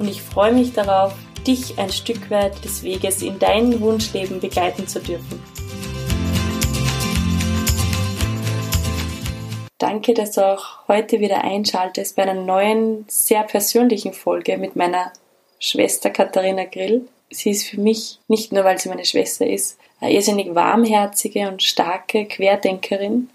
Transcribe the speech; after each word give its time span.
und 0.00 0.08
ich 0.08 0.22
freue 0.22 0.52
mich 0.52 0.72
darauf, 0.72 1.12
dich 1.46 1.78
ein 1.78 1.92
Stück 1.92 2.30
weit 2.30 2.64
des 2.64 2.82
Weges 2.82 3.22
in 3.22 3.38
dein 3.38 3.80
Wunschleben 3.80 4.40
begleiten 4.40 4.88
zu 4.88 4.98
dürfen. 4.98 5.42
Danke, 9.76 10.14
dass 10.14 10.32
du 10.32 10.46
auch 10.46 10.88
heute 10.88 11.20
wieder 11.20 11.44
einschaltest 11.44 12.16
bei 12.16 12.22
einer 12.22 12.34
neuen, 12.34 13.04
sehr 13.08 13.42
persönlichen 13.42 14.12
Folge 14.12 14.56
mit 14.58 14.74
meiner 14.74 15.12
Schwester 15.58 16.10
Katharina 16.10 16.64
Grill. 16.64 17.06
Sie 17.30 17.50
ist 17.50 17.66
für 17.66 17.80
mich, 17.80 18.18
nicht 18.26 18.52
nur 18.52 18.64
weil 18.64 18.78
sie 18.78 18.88
meine 18.88 19.04
Schwester 19.04 19.46
ist, 19.46 19.78
eine 20.00 20.12
irrsinnig 20.12 20.54
warmherzige 20.54 21.48
und 21.48 21.62
starke 21.62 22.24
Querdenkerin. 22.24 23.28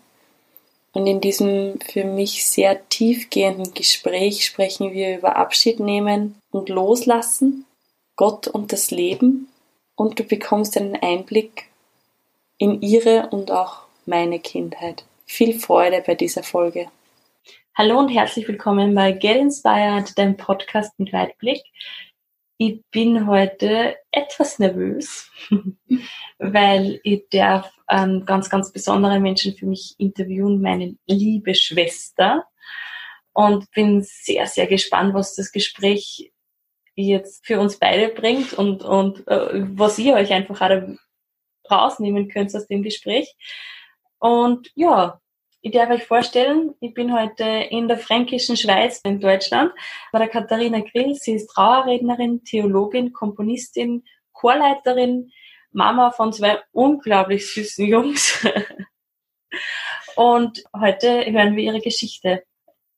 Und 0.93 1.07
in 1.07 1.19
diesem 1.19 1.79
für 1.81 2.05
mich 2.05 2.45
sehr 2.45 2.87
tiefgehenden 2.89 3.73
Gespräch 3.73 4.45
sprechen 4.45 4.93
wir 4.93 5.17
über 5.17 5.35
Abschied 5.35 5.79
nehmen 5.79 6.35
und 6.55 6.69
loslassen, 6.69 7.65
Gott 8.15 8.47
und 8.47 8.71
das 8.71 8.89
Leben. 8.89 9.49
Und 9.95 10.19
du 10.19 10.23
bekommst 10.23 10.77
einen 10.77 10.95
Einblick 10.95 11.69
in 12.57 12.81
ihre 12.81 13.27
und 13.29 13.51
auch 13.51 13.81
meine 14.05 14.39
Kindheit. 14.39 15.03
Viel 15.25 15.59
Freude 15.59 16.01
bei 16.05 16.15
dieser 16.15 16.43
Folge. 16.43 16.87
Hallo 17.77 17.99
und 17.99 18.07
herzlich 18.07 18.47
willkommen 18.47 18.95
bei 18.95 19.11
Get 19.11 19.35
Inspired, 19.35 20.17
deinem 20.17 20.37
Podcast 20.37 20.97
mit 20.97 21.11
Weitblick. 21.11 21.61
Ich 22.57 22.81
bin 22.89 23.27
heute 23.27 23.97
etwas 24.11 24.57
nervös, 24.57 25.29
weil 26.39 27.01
ich 27.03 27.25
darf 27.31 27.69
einen 27.85 28.25
ganz, 28.25 28.49
ganz 28.49 28.71
besonderen 28.71 29.21
Menschen 29.21 29.57
für 29.57 29.65
mich 29.65 29.95
interviewen, 29.97 30.61
meine 30.61 30.95
liebe 31.05 31.53
Schwester. 31.53 32.45
Und 33.33 33.69
bin 33.71 34.01
sehr, 34.01 34.47
sehr 34.47 34.67
gespannt, 34.67 35.13
was 35.13 35.35
das 35.35 35.51
Gespräch 35.51 36.31
jetzt 36.95 37.45
für 37.45 37.59
uns 37.59 37.77
beide 37.77 38.09
bringt 38.09 38.53
und, 38.53 38.83
und 38.83 39.27
äh, 39.27 39.65
was 39.77 39.99
ihr 39.99 40.15
euch 40.15 40.31
einfach 40.31 40.61
auch 40.61 40.97
rausnehmen 41.69 42.29
könnt 42.29 42.55
aus 42.55 42.67
dem 42.67 42.83
Gespräch. 42.83 43.35
Und 44.19 44.71
ja, 44.75 45.19
ich 45.61 45.71
darf 45.71 45.89
euch 45.89 46.03
vorstellen, 46.03 46.75
ich 46.79 46.93
bin 46.93 47.11
heute 47.11 47.43
in 47.43 47.87
der 47.87 47.97
fränkischen 47.97 48.55
Schweiz 48.55 49.01
in 49.03 49.19
Deutschland 49.19 49.73
bei 50.11 50.19
der 50.19 50.27
Katharina 50.27 50.81
Grill. 50.81 51.15
Sie 51.15 51.33
ist 51.33 51.47
Trauerrednerin, 51.47 52.43
Theologin, 52.43 53.13
Komponistin, 53.13 54.03
Chorleiterin, 54.31 55.31
Mama 55.71 56.11
von 56.11 56.31
zwei 56.31 56.61
unglaublich 56.71 57.51
süßen 57.51 57.85
Jungs. 57.85 58.45
Und 60.15 60.63
heute 60.79 61.25
hören 61.25 61.55
wir 61.55 61.63
ihre 61.63 61.81
Geschichte. 61.81 62.43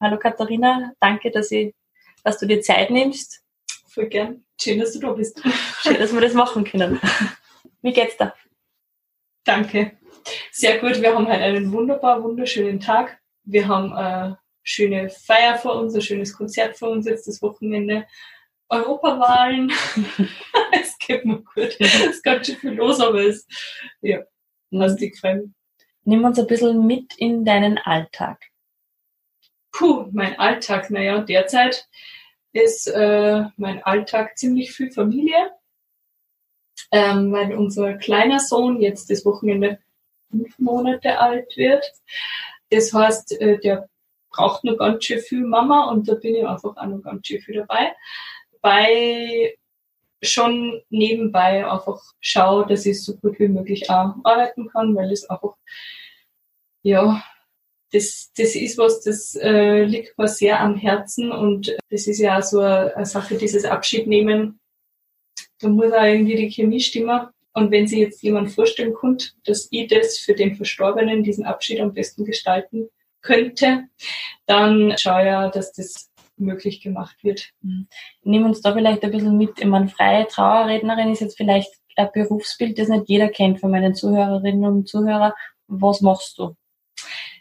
Hallo 0.01 0.19
Katharina, 0.19 0.91
danke, 0.99 1.31
dass, 1.31 1.49
ich, 1.51 1.73
dass 2.23 2.37
du 2.37 2.45
dir 2.45 2.61
Zeit 2.61 2.91
nimmst. 2.91 3.46
Voll 3.97 4.09
gern. 4.09 4.45
Schön, 4.61 4.79
dass 4.79 4.93
du 4.93 4.99
da 4.99 5.11
bist. 5.13 5.41
Schön, 5.81 5.97
dass 5.97 6.13
wir 6.13 6.21
das 6.21 6.35
machen 6.35 6.63
können. 6.63 7.01
Wie 7.81 7.91
geht's 7.91 8.15
da? 8.15 8.31
Danke. 9.43 9.97
Sehr 10.51 10.77
gut, 10.77 11.01
wir 11.01 11.15
haben 11.15 11.25
heute 11.25 11.41
einen 11.41 11.71
wunderbar, 11.71 12.21
wunderschönen 12.21 12.79
Tag. 12.79 13.19
Wir 13.43 13.67
haben 13.67 13.93
eine 13.93 14.37
schöne 14.61 15.09
Feier 15.09 15.57
vor 15.57 15.79
uns, 15.79 15.95
ein 15.95 16.03
schönes 16.03 16.37
Konzert 16.37 16.77
vor 16.77 16.91
uns 16.91 17.07
jetzt 17.07 17.27
das 17.27 17.41
Wochenende. 17.41 18.05
Europawahlen. 18.69 19.71
es 20.73 20.95
geht 20.99 21.25
mir 21.25 21.41
gut. 21.41 21.75
Es 21.79 22.21
geht 22.21 22.45
schon 22.45 22.55
viel 22.57 22.73
los, 22.73 22.99
aber 22.99 23.25
es, 23.25 23.47
ja, 24.01 24.19
was 24.69 24.95
die 24.95 25.09
gefallen. 25.09 25.55
Nimm 26.03 26.23
uns 26.23 26.37
ein 26.37 26.45
bisschen 26.45 26.85
mit 26.85 27.15
in 27.17 27.43
deinen 27.43 27.79
Alltag. 27.79 28.45
Puh, 29.71 30.05
mein 30.11 30.37
Alltag, 30.37 30.91
naja, 30.91 31.17
derzeit 31.21 31.87
ist 32.63 32.87
äh, 32.87 33.43
mein 33.57 33.83
Alltag 33.83 34.37
ziemlich 34.37 34.71
viel 34.71 34.91
Familie, 34.91 35.51
ähm, 36.91 37.31
weil 37.31 37.55
unser 37.55 37.93
kleiner 37.95 38.39
Sohn 38.39 38.81
jetzt 38.81 39.09
das 39.09 39.25
Wochenende 39.25 39.79
fünf 40.29 40.57
Monate 40.59 41.19
alt 41.19 41.55
wird. 41.57 41.85
Das 42.69 42.93
heißt, 42.93 43.39
äh, 43.39 43.59
der 43.59 43.89
braucht 44.29 44.63
noch 44.63 44.77
ganz 44.77 45.05
schön 45.05 45.19
viel 45.19 45.41
Mama 45.41 45.89
und 45.89 46.07
da 46.07 46.15
bin 46.15 46.35
ich 46.35 46.45
einfach 46.45 46.75
auch 46.75 46.85
noch 46.85 47.01
ganz 47.01 47.25
schön 47.27 47.41
viel 47.41 47.55
dabei. 47.55 47.95
Bei 48.61 49.55
schon 50.21 50.81
nebenbei 50.89 51.69
einfach 51.69 52.01
schaue, 52.19 52.65
dass 52.67 52.85
ich 52.85 53.03
so 53.03 53.15
gut 53.17 53.39
wie 53.39 53.47
möglich 53.47 53.89
auch 53.89 54.15
arbeiten 54.23 54.67
kann, 54.69 54.95
weil 54.95 55.11
es 55.11 55.29
einfach, 55.29 55.55
ja, 56.81 57.23
das, 57.91 58.31
das 58.35 58.55
ist 58.55 58.77
was, 58.77 59.01
das 59.01 59.35
äh, 59.35 59.83
liegt 59.83 60.17
mir 60.17 60.27
sehr 60.27 60.59
am 60.59 60.75
Herzen 60.75 61.31
und 61.31 61.75
das 61.89 62.07
ist 62.07 62.19
ja 62.19 62.37
auch 62.37 62.43
so 62.43 62.59
eine, 62.59 62.95
eine 62.95 63.05
Sache, 63.05 63.37
dieses 63.37 63.65
Abschied 63.65 64.07
nehmen. 64.07 64.59
Da 65.59 65.69
muss 65.69 65.93
auch 65.93 66.03
irgendwie 66.03 66.35
die 66.35 66.51
Chemie 66.51 66.81
stimmen. 66.81 67.27
Und 67.53 67.71
wenn 67.71 67.87
sich 67.87 67.99
jetzt 67.99 68.21
jemand 68.21 68.51
vorstellen 68.51 68.93
könnte, 68.93 69.29
dass 69.45 69.67
ich 69.71 69.87
das 69.87 70.19
für 70.19 70.35
den 70.35 70.55
Verstorbenen, 70.55 71.23
diesen 71.23 71.45
Abschied 71.45 71.79
am 71.79 71.93
besten 71.93 72.23
gestalten 72.23 72.89
könnte, 73.21 73.85
dann 74.45 74.95
schaue 74.97 75.25
ja, 75.25 75.49
dass 75.49 75.71
das 75.71 76.11
möglich 76.35 76.81
gemacht 76.81 77.23
wird. 77.23 77.49
Nimm 78.21 78.45
uns 78.45 78.61
da 78.61 78.73
vielleicht 78.73 79.03
ein 79.03 79.11
bisschen 79.11 79.37
mit. 79.37 79.59
Ich 79.59 79.65
meine, 79.65 79.87
freie 79.87 80.27
Trauerrednerin 80.27 81.11
ist 81.11 81.21
jetzt 81.21 81.37
vielleicht 81.37 81.73
ein 81.95 82.09
Berufsbild, 82.13 82.77
das 82.77 82.89
nicht 82.89 83.09
jeder 83.09 83.29
kennt 83.29 83.59
von 83.59 83.71
meinen 83.71 83.95
Zuhörerinnen 83.95 84.65
und 84.65 84.87
Zuhörern. 84.87 85.33
Was 85.67 86.01
machst 86.01 86.37
du? 86.37 86.55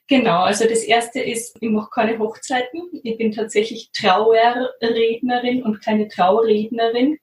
Genau, 0.09 0.43
also 0.43 0.69
das 0.69 0.85
erste 0.85 1.21
ist, 1.21 1.57
ich 1.61 1.69
mache 1.69 1.91
keine 1.91 2.19
Hochzeiten. 2.19 2.89
Ich 3.03 3.19
bin 3.19 3.33
tatsächlich 3.33 3.91
Trauerrednerin 3.93 5.65
und 5.65 5.83
keine 5.83 6.07
Traurednerin. 6.09 7.19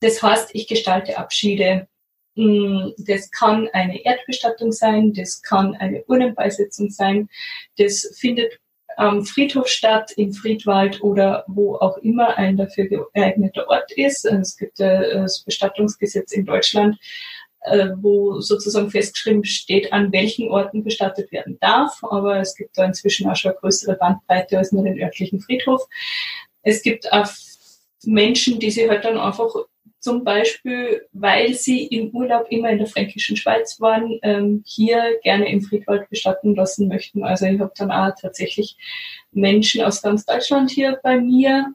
Das 0.00 0.22
heißt, 0.22 0.50
ich 0.54 0.68
gestalte 0.68 1.18
Abschiede. 1.18 1.88
Mm, 2.36 2.90
das 2.98 3.30
kann 3.32 3.68
eine 3.72 4.04
Erdbestattung 4.04 4.70
sein, 4.70 5.12
das 5.12 5.42
kann 5.42 5.74
eine 5.74 6.04
Urnenbeisetzung 6.04 6.90
sein, 6.90 7.28
das 7.76 8.16
findet 8.18 8.60
am 8.96 9.24
Friedhof 9.24 9.66
statt, 9.66 10.12
im 10.16 10.32
Friedwald 10.32 11.02
oder 11.02 11.44
wo 11.48 11.76
auch 11.76 11.96
immer 11.98 12.36
ein 12.36 12.56
dafür 12.56 12.86
geeigneter 12.86 13.68
Ort 13.68 13.90
ist. 13.92 14.26
Es 14.26 14.56
gibt 14.56 14.78
das 14.78 15.42
Bestattungsgesetz 15.42 16.32
in 16.32 16.44
Deutschland, 16.44 16.98
äh, 16.98 17.00
wo 17.96 18.40
sozusagen 18.40 18.90
festgeschrieben 18.90 19.44
steht, 19.44 19.92
an 19.92 20.12
welchen 20.12 20.48
Orten 20.48 20.82
bestattet 20.82 21.30
werden 21.32 21.58
darf. 21.60 21.98
Aber 22.02 22.40
es 22.40 22.54
gibt 22.54 22.76
da 22.78 22.84
inzwischen 22.84 23.28
auch 23.28 23.36
schon 23.36 23.52
eine 23.52 23.60
größere 23.60 23.96
Bandbreite 23.96 24.58
als 24.58 24.72
nur 24.72 24.84
den 24.84 25.00
örtlichen 25.00 25.40
Friedhof. 25.40 25.82
Es 26.62 26.82
gibt 26.82 27.12
auch 27.12 27.28
Menschen, 28.04 28.58
die 28.58 28.70
sich 28.70 28.88
halt 28.88 29.04
dann 29.04 29.18
einfach 29.18 29.54
zum 30.00 30.24
Beispiel, 30.24 31.06
weil 31.12 31.52
sie 31.54 31.86
im 31.86 32.08
Urlaub 32.10 32.46
immer 32.48 32.70
in 32.70 32.78
der 32.78 32.86
fränkischen 32.86 33.36
Schweiz 33.36 33.80
waren, 33.80 34.18
ähm, 34.22 34.62
hier 34.66 35.18
gerne 35.22 35.50
im 35.50 35.60
Friedwald 35.60 36.08
bestatten 36.08 36.54
lassen 36.54 36.88
möchten. 36.88 37.22
Also 37.22 37.44
ich 37.44 37.60
habe 37.60 37.72
dann 37.76 37.90
auch 37.90 38.10
tatsächlich 38.18 38.76
Menschen 39.30 39.82
aus 39.82 40.00
ganz 40.00 40.24
Deutschland 40.24 40.70
hier 40.70 40.98
bei 41.02 41.20
mir, 41.20 41.74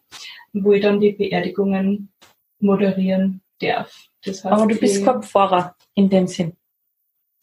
wo 0.54 0.74
ich 0.74 0.82
dann 0.82 1.00
die 1.00 1.12
Beerdigungen 1.12 2.12
moderieren 2.60 3.42
darf. 3.62 4.08
Das 4.26 4.44
heißt, 4.44 4.54
Aber 4.54 4.68
du 4.68 4.76
bist 4.78 5.06
Kopffahrer 5.06 5.76
in 5.94 6.10
dem 6.10 6.28
Sinn. 6.28 6.56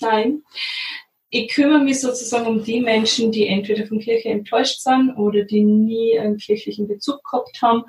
Nein. 0.01 0.43
Ich 1.31 1.49
kümmere 1.49 1.83
mich 1.83 2.01
sozusagen 2.01 2.47
um 2.47 2.63
die 2.63 2.81
Menschen, 2.81 3.33
die 3.33 3.47
entweder 3.47 3.87
von 3.87 4.01
Kirche 4.01 4.29
enttäuscht 4.29 4.81
sind 4.81 5.15
oder 5.17 5.45
die 5.45 5.63
nie 5.63 6.19
einen 6.19 6.37
kirchlichen 6.37 6.87
Bezug 6.87 7.25
gehabt 7.25 7.63
haben 7.63 7.85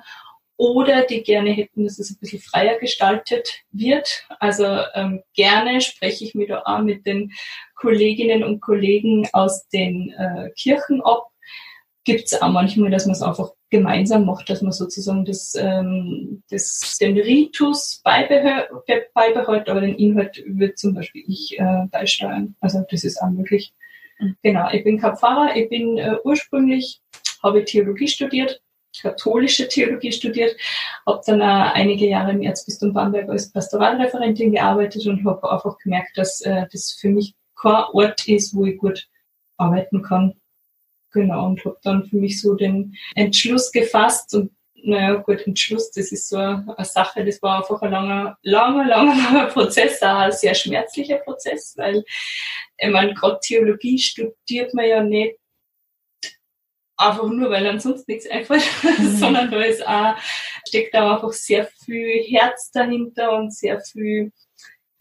oder 0.56 1.02
die 1.02 1.22
gerne 1.22 1.50
hätten, 1.50 1.84
dass 1.84 1.98
es 1.98 2.10
ein 2.10 2.18
bisschen 2.20 2.40
freier 2.40 2.78
gestaltet 2.78 3.64
wird. 3.70 4.26
Also 4.38 4.64
ähm, 4.94 5.22
gerne 5.34 5.80
spreche 5.80 6.24
ich 6.24 6.34
mir 6.34 6.46
da 6.46 6.62
auch 6.64 6.80
mit 6.80 7.04
den 7.06 7.32
Kolleginnen 7.74 8.44
und 8.44 8.60
Kollegen 8.60 9.28
aus 9.32 9.68
den 9.68 10.14
äh, 10.16 10.50
Kirchen 10.56 11.02
ab. 11.02 11.28
Gibt 12.04 12.26
es 12.26 12.40
auch 12.40 12.50
manchmal, 12.50 12.90
dass 12.90 13.06
man 13.06 13.14
es 13.14 13.22
einfach 13.22 13.50
gemeinsam 13.74 14.24
macht, 14.24 14.48
dass 14.48 14.62
man 14.62 14.72
sozusagen 14.72 15.24
das, 15.24 15.54
ähm, 15.58 16.42
das, 16.50 16.96
den 17.00 17.18
Ritus 17.18 18.00
beibehält, 18.04 18.68
beibehält, 19.14 19.68
aber 19.68 19.80
den 19.80 19.96
Inhalt 19.96 20.42
wird 20.46 20.78
zum 20.78 20.94
Beispiel 20.94 21.24
ich 21.26 21.58
äh, 21.58 21.86
beisteuern. 21.90 22.54
Also 22.60 22.84
das 22.88 23.02
ist 23.04 23.20
auch 23.20 23.30
möglich. 23.30 23.74
Mhm. 24.20 24.36
Genau, 24.42 24.70
ich 24.70 24.84
bin 24.84 25.00
kein 25.00 25.16
Pfarrer, 25.16 25.56
ich 25.56 25.68
bin 25.68 25.98
äh, 25.98 26.16
ursprünglich, 26.24 27.00
habe 27.42 27.64
Theologie 27.64 28.08
studiert 28.08 28.60
katholische 29.00 29.68
Theologie 29.68 30.12
studiert, 30.12 30.56
habe 31.06 31.20
dann 31.26 31.42
auch 31.42 31.74
einige 31.74 32.06
Jahre 32.06 32.32
im 32.32 32.42
Erzbistum 32.42 32.92
Bamberg 32.92 33.28
als 33.28 33.50
Pastoralreferentin 33.50 34.52
gearbeitet 34.52 35.06
und 35.06 35.24
habe 35.24 35.50
einfach 35.50 35.78
gemerkt, 35.78 36.16
dass 36.16 36.40
äh, 36.42 36.66
das 36.70 36.92
für 36.92 37.08
mich 37.08 37.34
kein 37.60 37.84
Ort 37.92 38.28
ist, 38.28 38.54
wo 38.54 38.64
ich 38.64 38.78
gut 38.78 39.08
arbeiten 39.56 40.02
kann. 40.02 40.34
Genau, 41.14 41.46
und 41.46 41.64
habe 41.64 41.78
dann 41.84 42.04
für 42.04 42.16
mich 42.16 42.40
so 42.40 42.54
den 42.54 42.96
Entschluss 43.14 43.70
gefasst 43.70 44.34
und 44.34 44.50
naja, 44.86 45.14
gut, 45.14 45.46
Entschluss, 45.46 45.92
das 45.92 46.10
ist 46.12 46.28
so 46.28 46.36
eine 46.36 46.74
Sache, 46.80 47.24
das 47.24 47.40
war 47.40 47.58
einfach 47.58 47.80
ein 47.82 47.92
langer, 47.92 48.36
langer, 48.42 48.84
langer, 48.84 49.14
langer 49.14 49.46
Prozess, 49.46 50.02
auch 50.02 50.18
ein 50.18 50.32
sehr 50.32 50.54
schmerzlicher 50.54 51.18
Prozess, 51.18 51.74
weil, 51.78 52.04
ich 52.76 52.90
meine, 52.90 53.14
gerade 53.14 53.38
Theologie 53.40 53.98
studiert 53.98 54.74
man 54.74 54.86
ja 54.86 55.02
nicht 55.02 55.38
einfach 56.96 57.28
nur, 57.28 57.48
weil 57.48 57.66
ansonsten 57.66 58.10
nichts 58.12 58.28
einfällt, 58.28 58.64
mhm. 58.98 59.16
sondern 59.16 59.50
da 59.50 59.62
ist 59.62 59.86
auch, 59.86 60.16
steckt 60.66 60.94
da 60.94 61.14
einfach 61.14 61.32
sehr 61.32 61.66
viel 61.84 62.24
Herz 62.24 62.70
dahinter 62.72 63.32
und 63.38 63.54
sehr 63.54 63.80
viel 63.80 64.32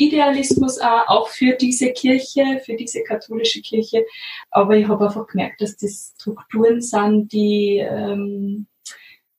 Idealismus 0.08 0.80
auch, 0.80 1.08
auch 1.08 1.28
für 1.30 1.54
diese 1.54 1.92
Kirche, 1.92 2.62
für 2.66 2.76
diese 2.76 3.04
katholische 3.04 3.62
Kirche. 3.62 4.06
Aber 4.52 4.76
ich 4.78 4.88
habe 4.88 5.06
einfach 5.06 5.28
gemerkt, 5.28 5.62
dass 5.62 5.78
das 5.78 6.14
Strukturen 6.20 6.82
sind, 6.82 7.32
die 7.32 7.78
ähm, 7.78 8.68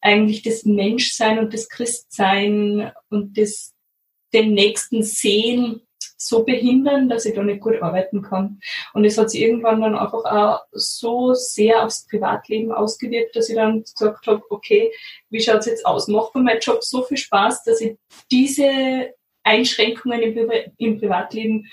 eigentlich 0.00 0.43
das 0.43 0.64
Menschsein 0.64 1.38
und 1.38 1.55
das 1.55 1.69
Christsein 1.69 2.93
und 3.08 3.38
das 3.38 3.75
den 4.32 4.52
Nächsten 4.52 5.02
sehen 5.02 5.81
so 6.16 6.44
behindern, 6.44 7.08
dass 7.08 7.26
ich 7.26 7.34
da 7.34 7.43
nicht 7.43 7.60
gut 7.60 7.81
arbeiten 7.82 8.22
kann. 8.22 8.60
Und 8.93 9.05
es 9.05 9.19
hat 9.19 9.31
sich 9.31 9.43
irgendwann 9.43 9.81
dann 9.81 9.96
einfach 9.96 10.25
auch 10.25 10.60
so 10.72 11.34
sehr 11.34 11.84
aufs 11.84 12.06
Privatleben 12.06 12.72
ausgewirkt, 12.72 13.37
dass 13.37 13.49
ich 13.49 13.56
dann 13.56 13.82
gesagt 13.82 14.26
habe, 14.26 14.43
okay, 14.50 14.93
wie 15.31 15.40
schaut's 15.40 15.67
jetzt 15.67 15.87
aus? 15.87 16.08
Macht 16.08 16.34
mir 16.34 16.43
mein 16.43 16.60
Job 16.60 16.82
so 16.82 17.02
viel 17.02 17.17
Spaß, 17.17 17.64
dass 17.64 17.81
ich 17.81 17.96
diese 18.31 19.12
Einschränkungen 19.44 20.23
im, 20.23 20.50
im 20.79 20.99
Privatleben 20.99 21.70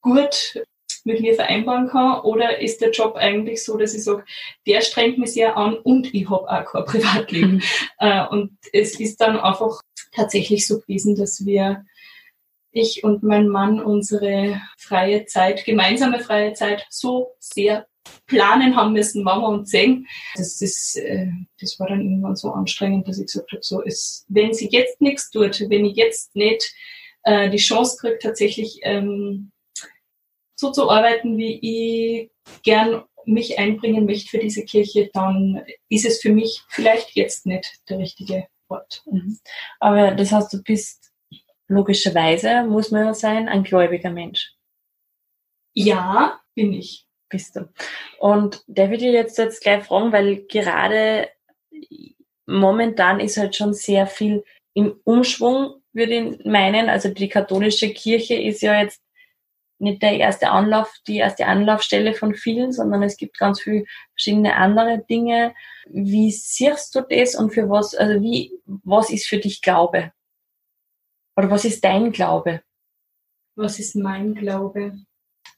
gut 0.00 0.62
mit 1.04 1.20
mir 1.20 1.34
vereinbaren 1.34 1.88
kann? 1.88 2.20
Oder 2.20 2.60
ist 2.60 2.80
der 2.80 2.90
Job 2.90 3.16
eigentlich 3.16 3.64
so, 3.64 3.76
dass 3.76 3.94
ich 3.94 4.04
sage, 4.04 4.24
der 4.66 4.82
strengt 4.82 5.18
mich 5.18 5.32
sehr 5.32 5.56
an 5.56 5.74
und 5.74 6.12
ich 6.14 6.28
habe 6.28 6.48
auch 6.48 6.64
kein 6.64 6.84
Privatleben. 6.86 7.52
Mhm. 7.54 7.62
Äh, 7.98 8.26
und 8.28 8.58
es 8.72 9.00
ist 9.00 9.20
dann 9.20 9.38
einfach 9.38 9.80
tatsächlich 10.12 10.66
so 10.66 10.80
gewesen, 10.80 11.16
dass 11.16 11.44
wir, 11.44 11.84
ich 12.72 13.04
und 13.04 13.22
mein 13.22 13.48
Mann, 13.48 13.80
unsere 13.80 14.60
freie 14.76 15.24
Zeit, 15.24 15.64
gemeinsame 15.64 16.20
freie 16.20 16.52
Zeit 16.52 16.86
so 16.90 17.30
sehr 17.38 17.86
planen 18.26 18.76
haben 18.76 18.92
müssen, 18.92 19.24
wann 19.24 19.40
wir 19.40 19.48
uns 19.48 19.70
sehen. 19.70 20.06
Das, 20.36 20.60
ist, 20.60 20.96
äh, 20.96 21.28
das 21.60 21.78
war 21.80 21.88
dann 21.88 22.02
irgendwann 22.02 22.36
so 22.36 22.50
anstrengend, 22.50 23.08
dass 23.08 23.18
ich 23.18 23.26
gesagt 23.26 23.52
habe, 23.52 23.62
so 23.62 23.80
ist, 23.80 24.26
wenn 24.28 24.52
sie 24.52 24.68
jetzt 24.70 25.00
nichts 25.00 25.30
tut, 25.30 25.60
wenn 25.70 25.84
ich 25.84 25.96
jetzt 25.96 26.36
nicht 26.36 26.74
äh, 27.26 27.50
die 27.50 27.58
Chance 27.58 27.98
kriege, 28.00 28.18
tatsächlich 28.18 28.78
ähm, 28.82 29.50
so 30.58 30.70
zu 30.72 30.88
arbeiten, 30.88 31.36
wie 31.36 31.58
ich 31.60 32.30
gern 32.62 33.04
mich 33.26 33.58
einbringen 33.58 34.06
möchte 34.06 34.30
für 34.30 34.38
diese 34.38 34.64
Kirche, 34.64 35.10
dann 35.12 35.64
ist 35.88 36.06
es 36.06 36.22
für 36.22 36.30
mich 36.30 36.62
vielleicht 36.68 37.16
jetzt 37.16 37.44
nicht 37.44 37.80
der 37.88 37.98
richtige 37.98 38.46
Ort. 38.68 39.02
Mhm. 39.06 39.38
Aber 39.80 40.12
das 40.12 40.30
heißt, 40.30 40.52
du 40.52 40.62
bist 40.62 41.12
logischerweise, 41.68 42.62
muss 42.62 42.92
man 42.92 43.06
ja 43.06 43.14
sein, 43.14 43.48
ein 43.48 43.64
gläubiger 43.64 44.10
Mensch. 44.10 44.54
Ja, 45.74 46.40
bin 46.54 46.72
ich. 46.72 47.06
Bist 47.28 47.56
du. 47.56 47.68
Und 48.20 48.62
der 48.68 48.88
würde 48.88 49.04
ich 49.04 49.12
jetzt, 49.12 49.36
jetzt 49.36 49.60
gleich 49.60 49.84
fragen, 49.84 50.12
weil 50.12 50.46
gerade 50.46 51.28
momentan 52.46 53.18
ist 53.18 53.36
halt 53.36 53.56
schon 53.56 53.74
sehr 53.74 54.06
viel 54.06 54.44
im 54.74 55.00
Umschwung, 55.02 55.82
würde 55.96 56.12
ich 56.12 56.44
meinen. 56.44 56.88
Also 56.88 57.08
die 57.08 57.28
katholische 57.28 57.90
Kirche 57.90 58.34
ist 58.34 58.62
ja 58.62 58.80
jetzt 58.80 59.02
nicht 59.78 60.02
der 60.02 60.16
erste 60.16 60.50
Anlauf, 60.50 60.92
die 61.06 61.16
erste 61.16 61.46
Anlaufstelle 61.46 62.14
von 62.14 62.34
vielen, 62.34 62.72
sondern 62.72 63.02
es 63.02 63.16
gibt 63.16 63.38
ganz 63.38 63.60
viele 63.60 63.84
verschiedene 64.12 64.54
andere 64.56 65.04
Dinge. 65.08 65.54
Wie 65.88 66.30
siehst 66.30 66.94
du 66.94 67.02
das 67.02 67.34
und 67.34 67.52
für 67.52 67.68
was, 67.68 67.94
also 67.94 68.22
wie, 68.22 68.52
was 68.64 69.10
ist 69.10 69.26
für 69.26 69.38
dich 69.38 69.60
Glaube? 69.60 70.12
Oder 71.36 71.50
was 71.50 71.64
ist 71.64 71.84
dein 71.84 72.12
Glaube? 72.12 72.62
Was 73.56 73.78
ist 73.78 73.96
mein 73.96 74.34
Glaube? 74.34 74.98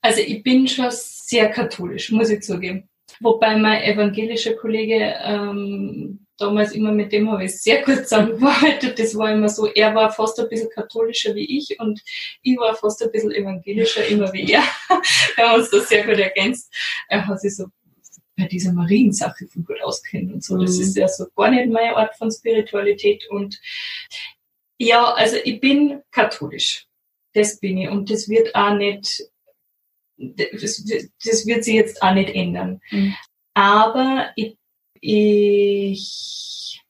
Also 0.00 0.20
ich 0.20 0.42
bin 0.42 0.66
schon 0.66 0.88
sehr 0.90 1.50
katholisch, 1.50 2.10
muss 2.10 2.30
ich 2.30 2.42
zugeben. 2.42 2.88
Wobei 3.20 3.56
mein 3.56 3.82
evangelischer 3.82 4.54
Kollege 4.54 5.14
ähm, 5.22 6.26
damals 6.38 6.72
immer 6.72 6.92
mit 6.92 7.12
dem 7.12 7.30
habe 7.30 7.44
ich 7.44 7.60
sehr 7.60 7.82
gut 7.82 7.98
zusammengearbeitet. 7.98 8.98
Das 8.98 9.16
war 9.16 9.32
immer 9.32 9.48
so, 9.48 9.66
er 9.66 9.94
war 9.94 10.12
fast 10.12 10.40
ein 10.40 10.48
bisschen 10.48 10.70
katholischer 10.70 11.34
wie 11.34 11.58
ich 11.58 11.78
und 11.80 12.00
ich 12.42 12.56
war 12.56 12.74
fast 12.76 13.02
ein 13.02 13.10
bisschen 13.10 13.32
evangelischer 13.32 14.06
immer 14.06 14.32
wie 14.32 14.52
er. 14.52 14.62
Wir 15.36 15.48
haben 15.48 15.60
uns 15.60 15.70
das 15.70 15.88
sehr 15.88 16.06
gut 16.06 16.18
ergänzt. 16.18 16.72
Er 17.08 17.26
hat 17.26 17.40
sich 17.40 17.56
so 17.56 17.66
bei 18.36 18.46
dieser 18.46 18.72
Mariensache 18.72 19.48
von 19.48 19.64
gut 19.64 19.82
auskennt 19.82 20.32
und 20.32 20.44
so. 20.44 20.56
Das 20.56 20.76
mhm. 20.76 20.82
ist 20.82 20.96
ja 20.96 21.08
so 21.08 21.26
gar 21.34 21.50
nicht 21.50 21.68
meine 21.68 21.96
Art 21.96 22.14
von 22.16 22.30
Spiritualität. 22.30 23.28
Und 23.28 23.60
ja, 24.78 25.12
also 25.12 25.36
ich 25.44 25.60
bin 25.60 26.02
katholisch. 26.12 26.86
Das 27.34 27.58
bin 27.58 27.78
ich. 27.78 27.88
Und 27.88 28.10
das 28.10 28.28
wird 28.28 28.54
auch 28.54 28.74
nicht, 28.74 29.24
das, 30.16 30.84
das 31.24 31.46
wird 31.46 31.64
sich 31.64 31.74
jetzt 31.74 32.00
auch 32.00 32.14
nicht 32.14 32.30
ändern. 32.30 32.80
Mhm. 32.90 33.14
Aber 33.54 34.30
ich 34.36 34.57
ich 35.00 36.80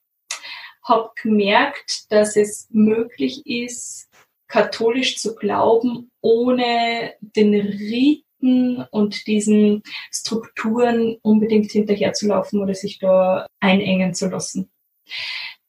habe 0.85 1.11
gemerkt, 1.21 2.11
dass 2.11 2.37
es 2.37 2.69
möglich 2.71 3.47
ist, 3.47 4.09
katholisch 4.49 5.19
zu 5.19 5.35
glauben, 5.35 6.11
ohne 6.21 7.15
den 7.21 7.55
Riten 7.55 8.87
und 8.91 9.27
diesen 9.27 9.83
Strukturen 10.11 11.17
unbedingt 11.23 11.71
hinterherzulaufen 11.71 12.63
oder 12.63 12.75
sich 12.75 12.99
da 12.99 13.47
einengen 13.61 14.15
zu 14.15 14.29
lassen. 14.29 14.71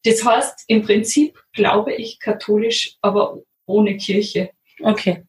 Das 0.03 0.23
heißt, 0.23 0.65
im 0.67 0.83
Prinzip 0.83 1.43
glaube 1.51 1.93
ich 1.93 2.19
katholisch, 2.19 2.97
aber 3.01 3.39
ohne 3.65 3.97
Kirche. 3.97 4.51
Okay. 4.81 5.25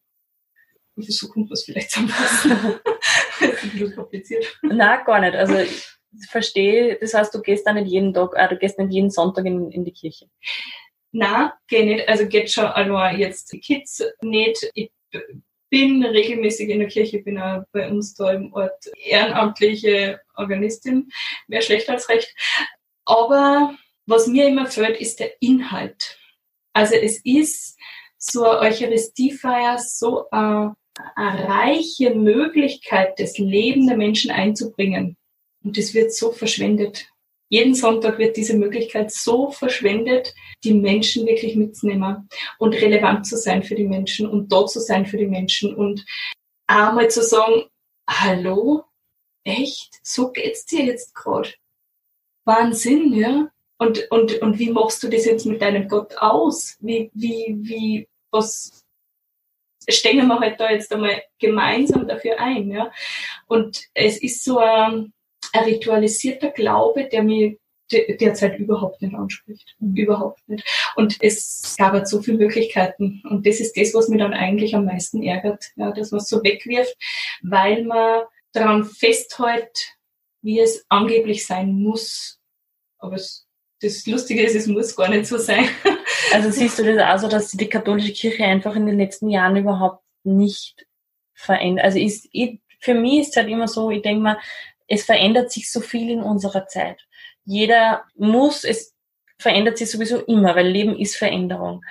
Wir 0.95 1.05
versuchen 1.05 1.49
das 1.49 1.65
vielleicht 1.65 1.91
zusammenfassen. 1.91 2.51
das 3.41 3.51
ist 3.51 3.63
ein 3.65 3.71
bisschen 3.71 3.95
kompliziert. 3.97 4.59
Na, 4.63 5.03
gar 5.03 5.21
nicht. 5.21 5.35
Also 5.35 5.57
verstehe, 6.29 6.99
das 7.01 7.15
heißt, 7.15 7.35
du 7.35 7.41
gehst 7.41 7.67
dann 7.67 7.77
nicht 7.77 7.89
jeden 7.89 8.13
Tag, 8.13 8.35
äh, 8.37 8.49
du 8.49 8.57
gehst 8.57 8.79
nicht 8.79 8.93
jeden 8.93 9.11
Sonntag 9.11 9.47
in, 9.47 9.71
in 9.71 9.85
die 9.85 9.93
Kirche. 9.93 10.27
Na, 11.13 11.55
geh 11.67 11.85
nicht. 11.85 12.09
Also 12.09 12.27
geht 12.27 12.51
schon 12.51 12.67
allein 12.67 13.19
jetzt 13.19 13.53
die 13.53 13.61
Kids 13.61 14.03
nicht. 14.23 14.71
Ich 14.75 14.93
bin 15.71 16.05
regelmäßig 16.05 16.69
in 16.69 16.81
der 16.81 16.89
Kirche, 16.89 17.21
bin 17.21 17.39
auch 17.39 17.65
bei 17.73 17.89
uns 17.89 18.15
da 18.15 18.33
im 18.33 18.53
Ort 18.53 18.87
ehrenamtliche 18.97 20.21
Organistin, 20.37 21.11
wäre 21.49 21.63
schlecht 21.63 21.89
als 21.89 22.09
recht. 22.09 22.35
Aber 23.05 23.75
was 24.07 24.27
mir 24.27 24.49
immer 24.49 24.67
fehlt, 24.67 25.01
ist 25.01 25.21
der 25.21 25.41
Inhalt. 25.41 26.19
Also 26.73 26.95
es 26.95 27.21
ist 27.25 27.77
so 28.19 28.45
eine 28.45 28.61
Eucharistiefeier, 28.69 29.79
so 29.79 30.29
eine, 30.31 30.75
eine 31.17 31.49
reiche 31.49 32.15
Möglichkeit, 32.15 33.19
das 33.19 33.39
Leben 33.39 33.87
der 33.87 33.97
Menschen 33.97 34.31
einzubringen. 34.31 35.17
Und 35.63 35.79
es 35.79 35.95
wird 35.95 36.13
so 36.13 36.33
verschwendet. 36.33 37.07
Jeden 37.49 37.75
Sonntag 37.75 38.19
wird 38.19 38.37
diese 38.37 38.57
Möglichkeit 38.57 39.11
so 39.11 39.51
verschwendet, 39.51 40.35
die 40.63 40.73
Menschen 40.73 41.27
wirklich 41.27 41.57
mitzunehmen 41.57 42.29
und 42.59 42.75
relevant 42.75 43.27
zu 43.27 43.37
sein 43.37 43.65
für 43.65 43.75
die 43.75 43.89
Menschen 43.89 44.29
und 44.29 44.53
dort 44.53 44.71
zu 44.71 44.81
sein 44.81 45.05
für 45.05 45.17
die 45.17 45.27
Menschen 45.27 45.75
und 45.75 46.05
einmal 46.69 47.11
zu 47.11 47.23
sagen, 47.23 47.65
hallo, 48.09 48.85
echt, 49.45 49.99
so 50.03 50.31
geht's 50.31 50.65
dir 50.65 50.85
jetzt 50.85 51.15
gerade. 51.15 51.51
Wahnsinn, 52.45 53.13
ja? 53.13 53.51
Und, 53.79 54.11
und, 54.11 54.41
und 54.43 54.59
wie 54.59 54.71
machst 54.71 55.03
du 55.03 55.09
das 55.09 55.25
jetzt 55.25 55.47
mit 55.47 55.61
deinem 55.61 55.89
Gott 55.89 56.17
aus? 56.19 56.77
Wie, 56.81 57.11
wie, 57.15 57.57
wie, 57.61 58.09
was, 58.31 58.85
stellen 59.89 60.27
wir 60.29 60.39
halt 60.39 60.61
da 60.61 60.71
jetzt 60.71 60.93
einmal 60.93 61.23
gemeinsam 61.39 62.07
dafür 62.07 62.39
ein, 62.39 62.71
ja? 62.71 62.93
Und 63.47 63.87
es 63.95 64.23
ist 64.23 64.45
so 64.45 64.59
ein, 64.59 65.13
ein 65.53 65.65
ritualisierter 65.65 66.51
Glaube, 66.51 67.09
der 67.09 67.23
mir 67.23 67.57
derzeit 67.91 68.59
überhaupt 68.59 69.03
nicht 69.03 69.15
anspricht. 69.15 69.75
Mhm. 69.79 69.97
Überhaupt 69.97 70.49
nicht. 70.49 70.65
Und 70.97 71.17
es 71.21 71.75
gab 71.77 71.93
halt 71.93 72.09
so 72.09 72.23
viele 72.23 72.39
Möglichkeiten. 72.39 73.23
Und 73.29 73.47
das 73.47 73.61
ist 73.61 73.77
das, 73.77 73.95
was 73.95 74.09
mich 74.09 74.21
dann 74.21 74.35
eigentlich 74.35 74.75
am 74.75 74.85
meisten 74.85 75.23
ärgert, 75.23 75.67
ja, 75.77 75.91
dass 75.91 76.11
man 76.11 76.21
es 76.21 76.29
so 76.29 76.43
wegwirft, 76.43 76.97
weil 77.43 77.85
man 77.85 78.23
daran 78.53 78.85
festhält, 78.85 79.97
wie 80.43 80.61
es 80.61 80.85
angeblich 80.89 81.47
sein 81.47 81.73
muss. 81.73 82.39
Aber 82.99 83.17
es, 83.17 83.47
das 83.83 84.07
Lustige 84.07 84.43
ist, 84.43 84.55
es 84.55 84.67
muss 84.67 84.95
gar 84.95 85.09
nicht 85.09 85.27
so 85.27 85.39
sein. 85.39 85.69
Also 86.33 86.51
siehst 86.51 86.79
du 86.79 86.85
das 86.85 87.03
also, 87.03 87.29
dass 87.29 87.51
die 87.51 87.69
katholische 87.69 88.13
Kirche 88.13 88.45
einfach 88.45 88.77
in 88.77 88.87
den 88.87 88.99
letzten 88.99 89.31
Jahren 89.31 89.57
überhaupt 89.57 90.05
nicht 90.23 90.87
verändert. 91.33 91.87
Also 91.87 91.99
ist, 91.99 92.29
für 92.79 92.95
mich 92.95 93.21
ist 93.21 93.31
es 93.31 93.37
halt 93.37 93.49
immer 93.49 93.67
so, 93.67 93.91
ich 93.91 94.03
denke 94.03 94.23
mal, 94.23 94.39
es 94.91 95.05
verändert 95.05 95.53
sich 95.53 95.71
so 95.71 95.81
viel 95.81 96.11
in 96.11 96.23
unserer 96.23 96.67
Zeit. 96.67 97.01
jeder 97.45 98.05
muss, 98.17 98.65
es 98.65 98.95
verändert 99.39 99.79
sich 99.79 99.91
sowieso 99.91 100.21
immer, 100.27 100.55
weil 100.55 100.69
Leben 100.69 100.99
ist 100.99 101.17
Veränderung. 101.17 101.83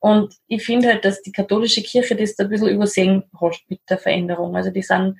Und 0.00 0.34
ich 0.46 0.64
finde 0.64 0.88
halt, 0.88 1.04
dass 1.04 1.22
die 1.22 1.32
katholische 1.32 1.82
Kirche 1.82 2.14
das 2.14 2.38
ein 2.38 2.48
bisschen 2.48 2.68
übersehen 2.68 3.24
hat 3.40 3.56
mit 3.68 3.80
der 3.88 3.98
Veränderung. 3.98 4.54
Also 4.54 4.70
die 4.70 4.82
sind 4.82 5.18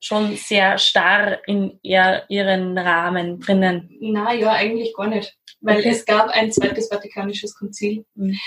schon 0.00 0.36
sehr 0.36 0.78
starr 0.78 1.46
in 1.46 1.78
ihr, 1.82 2.24
ihren 2.28 2.78
Rahmen 2.78 3.40
drinnen. 3.40 3.90
Na 4.00 4.32
ja, 4.32 4.52
eigentlich 4.52 4.94
gar 4.94 5.08
nicht. 5.08 5.36
Weil 5.60 5.80
okay. 5.80 5.90
es 5.90 6.06
gab 6.06 6.28
ein 6.28 6.52
zweites 6.52 6.88
Vatikanisches 6.88 7.54
Konzil. 7.54 8.04
Mhm. 8.14 8.38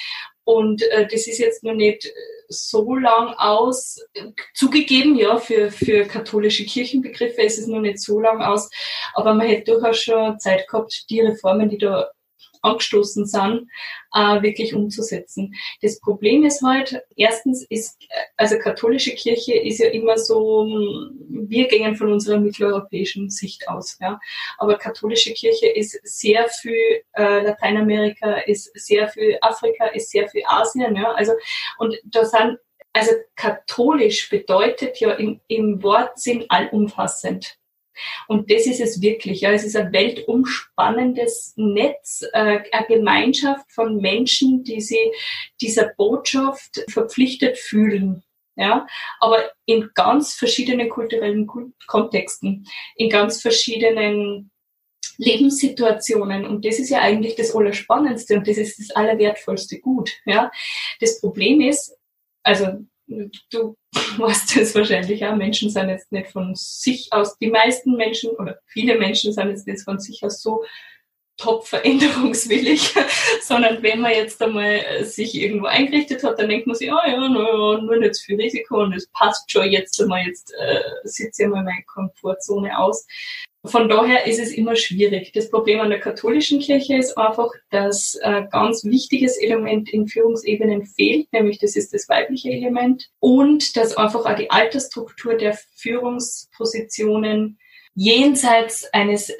Und 0.45 0.81
äh, 0.83 1.07
das 1.07 1.27
ist 1.27 1.37
jetzt 1.37 1.63
noch 1.63 1.73
nicht 1.73 2.11
so 2.49 2.95
lang 2.95 3.33
aus, 3.37 3.99
zugegeben, 4.53 5.15
ja, 5.15 5.37
für, 5.37 5.71
für 5.71 6.05
katholische 6.05 6.65
Kirchenbegriffe 6.65 7.41
ist 7.41 7.57
es 7.57 7.67
noch 7.67 7.79
nicht 7.79 7.99
so 7.99 8.19
lang 8.19 8.41
aus, 8.41 8.69
aber 9.13 9.33
man 9.33 9.47
hätte 9.47 9.71
durchaus 9.71 9.99
schon 9.99 10.39
Zeit 10.39 10.67
gehabt, 10.67 11.05
die 11.09 11.21
Reformen, 11.21 11.69
die 11.69 11.77
da 11.77 12.11
angestoßen 12.63 13.25
sind, 13.25 13.69
äh, 14.13 14.41
wirklich 14.41 14.73
umzusetzen. 14.73 15.53
Das 15.81 15.99
Problem 15.99 16.43
ist 16.43 16.61
halt, 16.63 17.01
erstens 17.15 17.65
ist, 17.69 17.97
also 18.37 18.57
katholische 18.57 19.13
Kirche 19.15 19.53
ist 19.53 19.79
ja 19.79 19.89
immer 19.89 20.17
so, 20.17 20.65
wir 21.29 21.67
gehen 21.67 21.95
von 21.95 22.11
unserer 22.11 22.39
mitteleuropäischen 22.39 23.29
Sicht 23.29 23.67
aus, 23.67 23.97
ja. 24.01 24.19
Aber 24.57 24.77
katholische 24.77 25.33
Kirche 25.33 25.67
ist 25.67 25.99
sehr 26.03 26.47
viel 26.49 27.03
äh, 27.13 27.43
Lateinamerika, 27.43 28.37
ist 28.45 28.71
sehr 28.75 29.07
viel 29.09 29.37
Afrika, 29.41 29.87
ist 29.87 30.11
sehr 30.11 30.27
viel 30.29 30.43
Asien, 30.45 30.95
ja. 30.95 31.11
Also, 31.11 31.33
und 31.77 31.95
da 32.05 32.25
sind 32.25 32.57
also 32.93 33.11
katholisch 33.35 34.29
bedeutet 34.29 34.99
ja 34.99 35.13
im, 35.13 35.41
im 35.47 35.81
Wortsinn 35.81 36.45
allumfassend. 36.49 37.57
Und 38.27 38.51
das 38.51 38.65
ist 38.65 38.81
es 38.81 39.01
wirklich. 39.01 39.41
Ja. 39.41 39.51
Es 39.51 39.63
ist 39.63 39.75
ein 39.75 39.93
weltumspannendes 39.93 41.53
Netz, 41.55 42.23
äh, 42.33 42.59
eine 42.71 42.87
Gemeinschaft 42.87 43.71
von 43.71 43.97
Menschen, 43.97 44.63
die 44.63 44.81
sich 44.81 44.97
dieser 45.61 45.93
Botschaft 45.95 46.83
verpflichtet 46.89 47.57
fühlen. 47.57 48.23
Ja, 48.55 48.85
aber 49.19 49.51
in 49.65 49.89
ganz 49.95 50.35
verschiedenen 50.35 50.87
kulturellen 50.87 51.47
Kontexten, 51.87 52.67
in 52.95 53.09
ganz 53.09 53.41
verschiedenen 53.41 54.51
Lebenssituationen. 55.17 56.45
Und 56.45 56.65
das 56.65 56.79
ist 56.79 56.89
ja 56.89 57.01
eigentlich 57.01 57.35
das 57.35 57.55
Allerspannendste 57.55 58.37
und 58.37 58.47
das 58.47 58.57
ist 58.57 58.79
das 58.79 58.91
Allerwertvollste 58.95 59.79
Gut. 59.79 60.11
Ja, 60.25 60.51
das 60.99 61.19
Problem 61.19 61.61
ist, 61.61 61.97
also 62.43 62.85
du 63.07 63.77
weißt 64.17 64.57
es 64.57 64.75
wahrscheinlich 64.75 65.25
auch, 65.25 65.35
Menschen 65.35 65.69
sind 65.69 65.89
jetzt 65.89 66.11
nicht 66.11 66.31
von 66.31 66.53
sich 66.55 67.11
aus, 67.11 67.37
die 67.37 67.49
meisten 67.49 67.95
Menschen 67.95 68.31
oder 68.31 68.59
viele 68.65 68.97
Menschen 68.97 69.33
sind 69.33 69.49
jetzt 69.49 69.67
nicht 69.67 69.83
von 69.83 69.99
sich 69.99 70.23
aus 70.23 70.41
so 70.41 70.63
top 71.37 71.67
veränderungswillig, 71.67 72.93
sondern 73.41 73.81
wenn 73.81 74.01
man 74.01 74.11
jetzt 74.11 74.41
einmal 74.41 75.03
sich 75.03 75.35
irgendwo 75.35 75.65
eingerichtet 75.65 76.23
hat, 76.23 76.39
dann 76.39 76.49
denkt 76.49 76.67
man 76.67 76.75
sich, 76.75 76.91
oh 76.91 77.07
ja, 77.07 77.27
no, 77.27 77.77
nur 77.77 77.97
nicht 77.97 78.15
zu 78.15 78.25
viel 78.25 78.41
Risiko 78.41 78.81
und 78.83 78.93
es 78.93 79.07
passt 79.07 79.51
schon 79.51 79.71
jetzt 79.71 79.99
einmal, 80.01 80.25
jetzt 80.25 80.53
äh, 80.53 80.81
sitze 81.03 81.43
ich 81.43 81.49
mal 81.49 81.63
meine 81.63 81.83
Komfortzone 81.85 82.77
aus. 82.77 83.05
Von 83.65 83.87
daher 83.87 84.27
ist 84.27 84.39
es 84.39 84.51
immer 84.51 84.75
schwierig. 84.75 85.31
Das 85.31 85.49
Problem 85.49 85.79
an 85.79 85.89
der 85.89 86.01
katholischen 86.01 86.59
Kirche 86.59 86.97
ist 86.97 87.17
einfach, 87.17 87.49
dass 87.69 88.17
ein 88.17 88.49
ganz 88.49 88.83
wichtiges 88.83 89.37
Element 89.37 89.89
in 89.93 90.09
Führungsebenen 90.09 90.85
fehlt, 90.85 91.31
nämlich 91.31 91.59
das 91.59 91.77
ist 91.77 91.93
das 91.93 92.09
weibliche 92.09 92.49
Element 92.49 93.09
und 93.19 93.77
dass 93.77 93.95
einfach 93.95 94.25
auch 94.25 94.35
die 94.35 94.51
Altersstruktur 94.51 95.35
der 95.35 95.57
Führungspositionen 95.75 97.57
jenseits 97.95 98.85
eines 98.93 99.31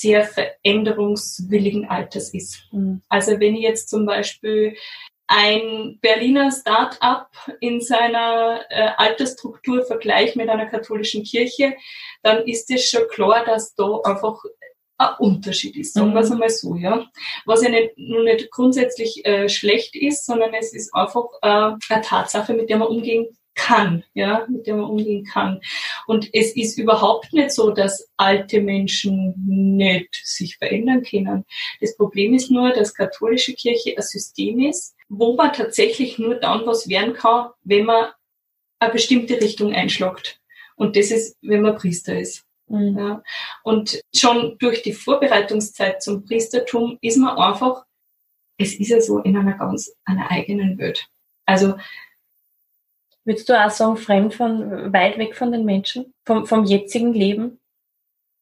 sehr 0.00 0.24
veränderungswilligen 0.24 1.86
Alters 1.88 2.32
ist. 2.32 2.66
Mhm. 2.72 3.02
Also 3.08 3.38
wenn 3.38 3.54
ich 3.54 3.62
jetzt 3.62 3.90
zum 3.90 4.06
Beispiel 4.06 4.76
ein 5.26 5.98
Berliner 6.00 6.50
Start-up 6.50 7.30
in 7.60 7.80
seiner 7.80 8.62
äh, 8.68 8.90
Altersstruktur 8.96 9.84
vergleicht 9.84 10.34
mit 10.34 10.48
einer 10.48 10.66
katholischen 10.66 11.22
Kirche, 11.22 11.76
dann 12.22 12.46
ist 12.48 12.70
es 12.70 12.90
schon 12.90 13.06
klar, 13.08 13.44
dass 13.44 13.74
da 13.74 14.00
einfach 14.04 14.42
ein 14.98 15.14
Unterschied 15.18 15.76
ist, 15.76 15.94
sagen 15.94 16.12
wir 16.12 16.20
es 16.20 16.28
mhm. 16.28 16.34
einmal 16.34 16.50
so, 16.50 16.74
ja. 16.74 17.06
Was 17.46 17.62
ja 17.62 17.70
nicht, 17.70 17.96
nur 17.96 18.24
nicht 18.24 18.50
grundsätzlich 18.50 19.24
äh, 19.24 19.48
schlecht 19.48 19.94
ist, 19.94 20.26
sondern 20.26 20.52
es 20.52 20.74
ist 20.74 20.94
einfach 20.94 21.26
äh, 21.42 21.76
eine 21.88 22.02
Tatsache, 22.02 22.52
mit 22.52 22.68
der 22.68 22.78
man 22.78 22.88
umgehen 22.88 23.28
kann, 23.60 24.04
ja, 24.14 24.46
mit 24.48 24.66
der 24.66 24.76
man 24.76 24.90
umgehen 24.90 25.24
kann. 25.24 25.60
Und 26.06 26.30
es 26.32 26.56
ist 26.56 26.78
überhaupt 26.78 27.32
nicht 27.32 27.50
so, 27.52 27.70
dass 27.70 28.08
alte 28.16 28.60
Menschen 28.60 29.34
nicht 29.46 30.20
sich 30.24 30.56
verändern 30.56 31.02
können. 31.02 31.44
Das 31.80 31.96
Problem 31.96 32.34
ist 32.34 32.50
nur, 32.50 32.72
dass 32.72 32.94
katholische 32.94 33.54
Kirche 33.54 33.94
ein 33.96 34.02
System 34.02 34.60
ist, 34.60 34.96
wo 35.08 35.34
man 35.34 35.52
tatsächlich 35.52 36.18
nur 36.18 36.36
dann 36.36 36.66
was 36.66 36.88
werden 36.88 37.14
kann, 37.14 37.50
wenn 37.62 37.84
man 37.84 38.10
eine 38.78 38.92
bestimmte 38.92 39.40
Richtung 39.40 39.74
einschlagt. 39.74 40.40
Und 40.76 40.96
das 40.96 41.10
ist, 41.10 41.36
wenn 41.42 41.62
man 41.62 41.76
Priester 41.76 42.18
ist. 42.18 42.44
Mhm. 42.68 42.98
Ja. 42.98 43.22
Und 43.62 44.00
schon 44.14 44.56
durch 44.58 44.82
die 44.82 44.94
Vorbereitungszeit 44.94 46.02
zum 46.02 46.24
Priestertum 46.24 46.98
ist 47.02 47.18
man 47.18 47.36
einfach, 47.36 47.84
es 48.56 48.78
ist 48.78 48.88
ja 48.88 49.00
so 49.00 49.18
in 49.18 49.36
einer 49.36 49.58
ganz 49.58 49.92
einer 50.04 50.30
eigenen 50.30 50.78
Welt. 50.78 51.06
Also 51.44 51.74
Würdest 53.30 53.48
du 53.48 53.64
auch 53.64 53.70
sagen, 53.70 53.96
fremd 53.96 54.34
von, 54.34 54.92
weit 54.92 55.16
weg 55.16 55.36
von 55.36 55.52
den 55.52 55.64
Menschen, 55.64 56.12
vom, 56.26 56.46
vom 56.46 56.64
jetzigen 56.64 57.12
Leben? 57.12 57.60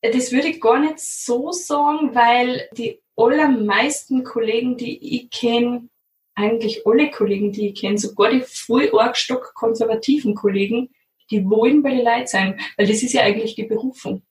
Das 0.00 0.32
würde 0.32 0.48
ich 0.48 0.62
gar 0.62 0.80
nicht 0.80 0.98
so 0.98 1.52
sagen, 1.52 2.14
weil 2.14 2.70
die 2.72 2.98
allermeisten 3.14 4.24
Kollegen, 4.24 4.78
die 4.78 4.96
ich 5.18 5.28
kenne, 5.28 5.90
eigentlich 6.34 6.86
alle 6.86 7.10
Kollegen, 7.10 7.52
die 7.52 7.68
ich 7.68 7.78
kenne, 7.78 7.98
sogar 7.98 8.30
die 8.30 8.40
voll 8.40 8.90
arg 8.98 9.18
stock 9.18 9.52
konservativen 9.52 10.34
Kollegen, 10.34 10.88
die 11.30 11.44
wollen 11.44 11.82
bei 11.82 11.90
den 11.90 12.06
Leuten 12.06 12.26
sein, 12.26 12.60
weil 12.78 12.86
das 12.86 13.02
ist 13.02 13.12
ja 13.12 13.24
eigentlich 13.24 13.56
die 13.56 13.64
Berufung. 13.64 14.22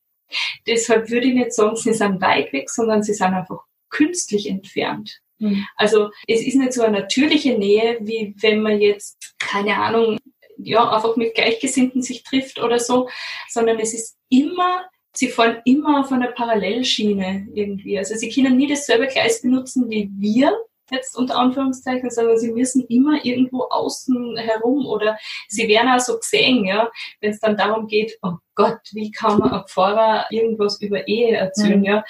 Deshalb 0.66 1.12
würde 1.12 1.28
ich 1.28 1.36
nicht 1.36 1.54
sagen, 1.54 1.76
sie 1.76 1.94
sind 1.94 2.20
weit 2.20 2.52
weg, 2.52 2.72
sondern 2.72 3.04
sie 3.04 3.14
sind 3.14 3.36
einfach 3.36 3.64
künstlich 3.90 4.50
entfernt. 4.50 5.22
Mhm. 5.38 5.68
Also 5.76 6.10
es 6.28 6.42
ist 6.42 6.56
nicht 6.56 6.74
so 6.74 6.82
eine 6.82 7.02
natürliche 7.02 7.56
Nähe, 7.60 8.00
wie 8.02 8.34
wenn 8.40 8.64
man 8.64 8.82
jetzt, 8.82 9.36
keine 9.38 9.76
Ahnung, 9.76 10.18
ja, 10.58 10.90
einfach 10.90 11.16
mit 11.16 11.36
Gleichgesinnten 11.36 12.02
sich 12.02 12.24
trifft 12.24 12.60
oder 12.60 12.80
so, 12.80 13.10
sondern 13.50 13.80
es 13.80 13.94
ist 13.94 14.18
immer, 14.30 14.86
sie 15.14 15.30
fahren 15.30 15.62
immer 15.66 16.02
auf 16.02 16.12
einer 16.12 16.32
Parallelschiene 16.32 17.48
irgendwie. 17.54 17.98
Also 17.98 18.16
sie 18.16 18.30
können 18.30 18.58
nie 18.58 18.68
dasselbe 18.68 19.08
Gleis 19.08 19.42
benutzen 19.42 19.90
wie 19.90 20.10
wir, 20.18 20.58
jetzt 20.92 21.18
unter 21.18 21.38
Anführungszeichen, 21.38 22.10
sondern 22.10 22.38
sie 22.38 22.52
müssen 22.52 22.86
immer 22.88 23.24
irgendwo 23.24 23.64
außen 23.64 24.38
herum 24.38 24.86
oder 24.86 25.18
sie 25.48 25.68
werden 25.68 25.90
auch 25.90 26.00
so 26.00 26.18
gesehen, 26.18 26.66
ja, 26.66 26.90
wenn 27.22 27.32
es 27.32 27.40
dann 27.40 27.58
darum 27.58 27.88
geht, 27.88 28.18
oh 28.22 28.36
Gott, 28.56 28.80
wie 28.92 29.12
kann 29.12 29.38
man 29.38 29.52
einem 29.52 29.68
Pfarrer 29.68 30.26
irgendwas 30.32 30.82
über 30.82 31.08
Ehe 31.08 31.36
erzählen, 31.36 31.80
mhm. 31.80 31.86
ja. 31.86 32.04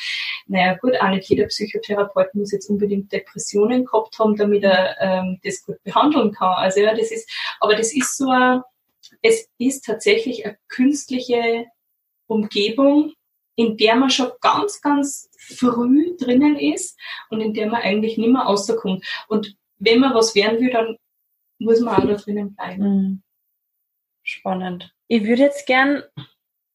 Naja, 0.48 0.76
gut, 0.76 0.94
auch 1.00 1.10
nicht 1.10 1.30
jeder 1.30 1.46
Psychotherapeut 1.48 2.34
muss 2.36 2.52
jetzt 2.52 2.70
unbedingt 2.70 3.12
Depressionen 3.12 3.86
gehabt 3.86 4.18
haben, 4.18 4.36
damit 4.38 4.64
er 4.64 4.96
ähm, 5.02 5.40
das 5.44 5.64
gut 5.66 5.84
behandeln 5.84 6.32
kann. 6.32 6.54
Also 6.54 6.80
ja, 6.80 6.96
das 6.96 7.12
ist, 7.12 7.30
aber 7.60 7.76
das 7.76 7.94
ist 7.94 8.18
so 8.18 8.30
ein, 8.30 8.62
es 9.22 9.50
ist 9.58 9.86
tatsächlich 9.86 10.46
eine 10.46 10.58
künstliche 10.70 11.66
Umgebung, 12.28 13.14
in 13.58 13.76
der 13.76 13.96
man 13.96 14.10
schon 14.10 14.32
ganz, 14.40 14.82
ganz 14.82 15.30
früh 15.36 16.16
drinnen 16.18 16.58
ist 16.58 16.98
und 17.30 17.42
in 17.42 17.54
der 17.54 17.68
man 17.68 17.82
eigentlich 17.82 18.18
nicht 18.18 18.32
mehr 18.32 18.44
rauskommt. 18.44 19.04
Und 19.28 19.58
wenn 19.80 20.00
man 20.00 20.14
was 20.14 20.36
werden 20.36 20.60
will, 20.60 20.72
dann 20.72 20.98
muss 21.60 21.80
man 21.82 21.96
auch 21.96 22.08
da 22.08 22.14
drinnen 22.14 22.56
bleiben. 22.56 22.84
Mhm. 22.84 23.24
Spannend. 24.24 24.94
Ich 25.08 25.24
würde 25.24 25.42
jetzt 25.42 25.66
gern 25.66 26.04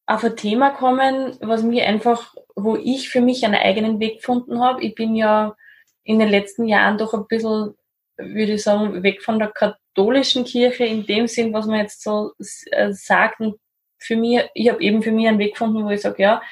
auf 0.07 0.25
ein 0.25 0.37
Thema 0.37 0.71
kommen, 0.71 1.37
was 1.41 1.62
mir 1.62 1.87
einfach, 1.87 2.35
wo 2.57 2.77
ich 2.77 3.11
für 3.11 3.21
mich 3.21 3.45
einen 3.45 3.55
eigenen 3.55 4.01
Weg 4.01 4.17
gefunden 4.17 4.61
habe. 4.61 4.83
Ich 4.83 4.97
bin 4.97 5.15
ja 5.15 5.55
in 6.03 6.19
den 6.19 6.31
letzten 6.31 6.67
Jahren 6.67 6.99
doch 6.99 7.15
ein 7.15 7.29
bisschen, 7.29 7.75
würde 8.17 8.55
ich 8.55 8.62
sagen, 8.62 9.05
weg 9.05 9.23
von 9.23 9.39
der 9.39 9.53
katholischen 9.53 10.45
Kirche 10.45 10.85
in 10.85 11.07
dem 11.07 11.29
Sinn, 11.29 11.53
was 11.53 11.67
man 11.67 11.79
jetzt 11.79 12.03
so 12.03 12.33
äh, 12.73 12.93
sagt. 12.93 13.39
Und 13.39 13.61
für 13.99 14.17
mich, 14.17 14.41
ich 14.55 14.69
habe 14.69 14.83
eben 14.83 15.03
für 15.03 15.12
mich 15.12 15.29
einen 15.29 15.39
Weg 15.39 15.53
gefunden, 15.53 15.85
wo 15.85 15.91
ich 15.91 16.01
sage, 16.01 16.23
ja, 16.23 16.43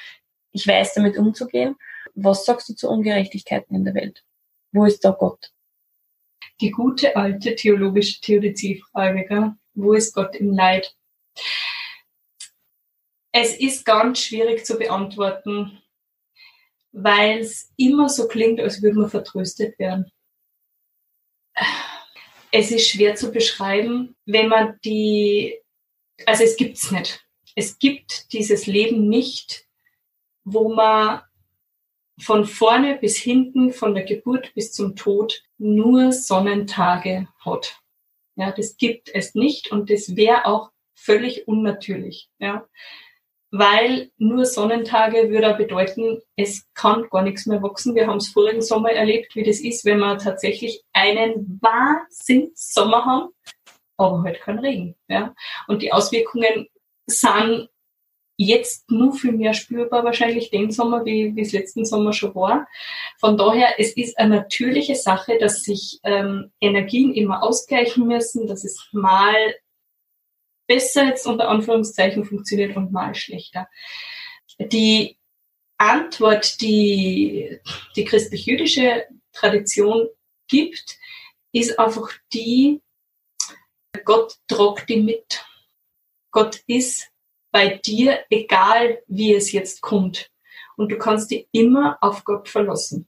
ich 0.51 0.67
weiß 0.67 0.93
damit 0.95 1.17
umzugehen. 1.17 1.75
Was 2.15 2.45
sagst 2.45 2.69
du 2.69 2.73
zu 2.73 2.89
Ungerechtigkeiten 2.89 3.75
in 3.75 3.85
der 3.85 3.95
Welt? 3.95 4.23
Wo 4.71 4.85
ist 4.85 5.03
da 5.03 5.11
Gott? 5.11 5.51
Die 6.59 6.71
gute 6.71 7.15
alte 7.15 7.55
theologische 7.55 8.21
Theodiziefrage, 8.21 9.25
gell? 9.27 9.53
wo 9.73 9.93
ist 9.93 10.13
Gott 10.13 10.35
im 10.35 10.53
Leid? 10.53 10.95
Es 13.31 13.57
ist 13.57 13.85
ganz 13.85 14.19
schwierig 14.19 14.65
zu 14.65 14.77
beantworten, 14.77 15.81
weil 16.91 17.39
es 17.39 17.71
immer 17.77 18.09
so 18.09 18.27
klingt, 18.27 18.59
als 18.59 18.81
würde 18.81 18.99
man 18.99 19.09
vertröstet 19.09 19.79
werden. 19.79 20.11
Es 22.51 22.71
ist 22.71 22.89
schwer 22.89 23.15
zu 23.15 23.31
beschreiben, 23.31 24.15
wenn 24.25 24.49
man 24.49 24.77
die, 24.83 25.57
also 26.25 26.43
es 26.43 26.57
gibt's 26.57 26.91
nicht. 26.91 27.25
Es 27.55 27.79
gibt 27.79 28.33
dieses 28.33 28.65
Leben 28.65 29.07
nicht, 29.07 29.65
wo 30.43 30.73
man 30.73 31.21
von 32.19 32.45
vorne 32.45 32.97
bis 32.97 33.17
hinten, 33.17 33.71
von 33.71 33.95
der 33.95 34.03
Geburt 34.03 34.53
bis 34.53 34.73
zum 34.73 34.95
Tod 34.95 35.43
nur 35.57 36.11
Sonnentage 36.11 37.27
hat. 37.43 37.79
Ja, 38.35 38.51
das 38.51 38.77
gibt 38.77 39.09
es 39.13 39.35
nicht 39.35 39.71
und 39.71 39.89
das 39.89 40.15
wäre 40.15 40.45
auch 40.45 40.71
völlig 40.93 41.47
unnatürlich. 41.47 42.29
Ja, 42.39 42.67
weil 43.51 44.11
nur 44.17 44.45
Sonnentage 44.45 45.29
würde 45.29 45.53
bedeuten, 45.55 46.21
es 46.37 46.65
kann 46.73 47.09
gar 47.09 47.21
nichts 47.21 47.45
mehr 47.45 47.61
wachsen. 47.61 47.95
Wir 47.95 48.07
haben 48.07 48.17
es 48.17 48.29
vorigen 48.29 48.61
Sommer 48.61 48.91
erlebt, 48.91 49.35
wie 49.35 49.43
das 49.43 49.59
ist, 49.59 49.83
wenn 49.83 49.99
wir 49.99 50.17
tatsächlich 50.17 50.83
einen 50.93 51.59
Wahnsinns-Sommer 51.61 53.05
haben, 53.05 53.29
aber 53.97 54.23
halt 54.23 54.39
kein 54.39 54.59
Regen. 54.59 54.95
Ja? 55.09 55.35
Und 55.67 55.81
die 55.81 55.91
Auswirkungen 55.91 56.67
sind 57.07 57.69
jetzt 58.45 58.89
nur 58.89 59.13
viel 59.13 59.33
mehr 59.33 59.53
spürbar 59.53 60.03
wahrscheinlich 60.03 60.49
den 60.49 60.71
Sommer, 60.71 61.05
wie, 61.05 61.33
es 61.39 61.51
letzten 61.51 61.85
Sommer 61.85 62.13
schon 62.13 62.35
war. 62.35 62.67
Von 63.19 63.37
daher, 63.37 63.79
es 63.79 63.95
ist 63.95 64.17
eine 64.17 64.37
natürliche 64.37 64.95
Sache, 64.95 65.37
dass 65.39 65.63
sich 65.63 65.99
ähm, 66.03 66.51
Energien 66.59 67.13
immer 67.13 67.43
ausgleichen 67.43 68.07
müssen, 68.07 68.47
dass 68.47 68.63
es 68.63 68.87
mal 68.91 69.55
besser 70.67 71.05
jetzt 71.05 71.27
unter 71.27 71.49
Anführungszeichen 71.49 72.23
funktioniert 72.23 72.75
und 72.77 72.91
mal 72.91 73.13
schlechter. 73.15 73.67
Die 74.59 75.17
Antwort, 75.77 76.61
die 76.61 77.59
die 77.95 78.05
christlich-jüdische 78.05 79.07
Tradition 79.33 80.07
gibt, 80.47 80.97
ist 81.51 81.77
einfach 81.79 82.11
die, 82.33 82.81
Gott 84.05 84.35
tragt 84.47 84.89
die 84.89 85.01
mit. 85.01 85.45
Gott 86.31 86.61
ist 86.67 87.10
bei 87.51 87.77
dir, 87.77 88.23
egal 88.29 89.01
wie 89.07 89.33
es 89.33 89.51
jetzt 89.51 89.81
kommt. 89.81 90.31
Und 90.77 90.91
du 90.91 90.97
kannst 90.97 91.31
dich 91.31 91.47
immer 91.51 91.97
auf 92.01 92.23
Gott 92.23 92.49
verlassen. 92.49 93.07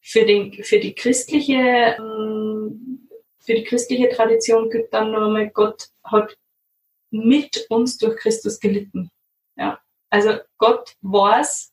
Für, 0.00 0.24
den, 0.24 0.64
für 0.64 0.80
die 0.80 0.94
christliche, 0.94 1.96
ähm, 1.98 3.08
für 3.38 3.54
die 3.54 3.64
christliche 3.64 4.08
Tradition 4.08 4.70
gibt 4.70 4.92
dann 4.92 5.12
nochmal, 5.12 5.50
Gott 5.50 5.88
hat 6.02 6.36
mit 7.10 7.66
uns 7.68 7.98
durch 7.98 8.16
Christus 8.16 8.58
gelitten. 8.60 9.10
Ja. 9.56 9.80
Also 10.10 10.38
Gott 10.56 10.94
weiß, 11.02 11.72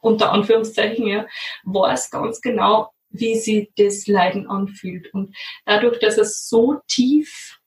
unter 0.00 0.32
Anführungszeichen, 0.32 1.06
ja, 1.06 1.26
weiß 1.64 2.10
ganz 2.10 2.40
genau, 2.40 2.92
wie 3.10 3.36
sie 3.38 3.70
das 3.76 4.06
Leiden 4.06 4.48
anfühlt. 4.48 5.12
Und 5.12 5.36
dadurch, 5.64 5.98
dass 5.98 6.16
er 6.16 6.24
so 6.24 6.80
tief 6.86 7.59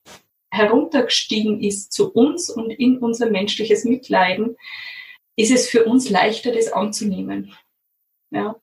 heruntergestiegen 0.54 1.62
ist 1.62 1.92
zu 1.92 2.12
uns 2.12 2.50
und 2.50 2.70
in 2.70 3.00
unser 3.00 3.30
menschliches 3.30 3.86
Mitleiden, 3.86 4.56
ist 5.36 5.52
es 5.52 5.68
für 5.68 5.86
uns 5.86 6.10
leichter, 6.10 6.52
das 6.52 6.72
anzunehmen. 6.72 7.56
Ja. 8.30 8.56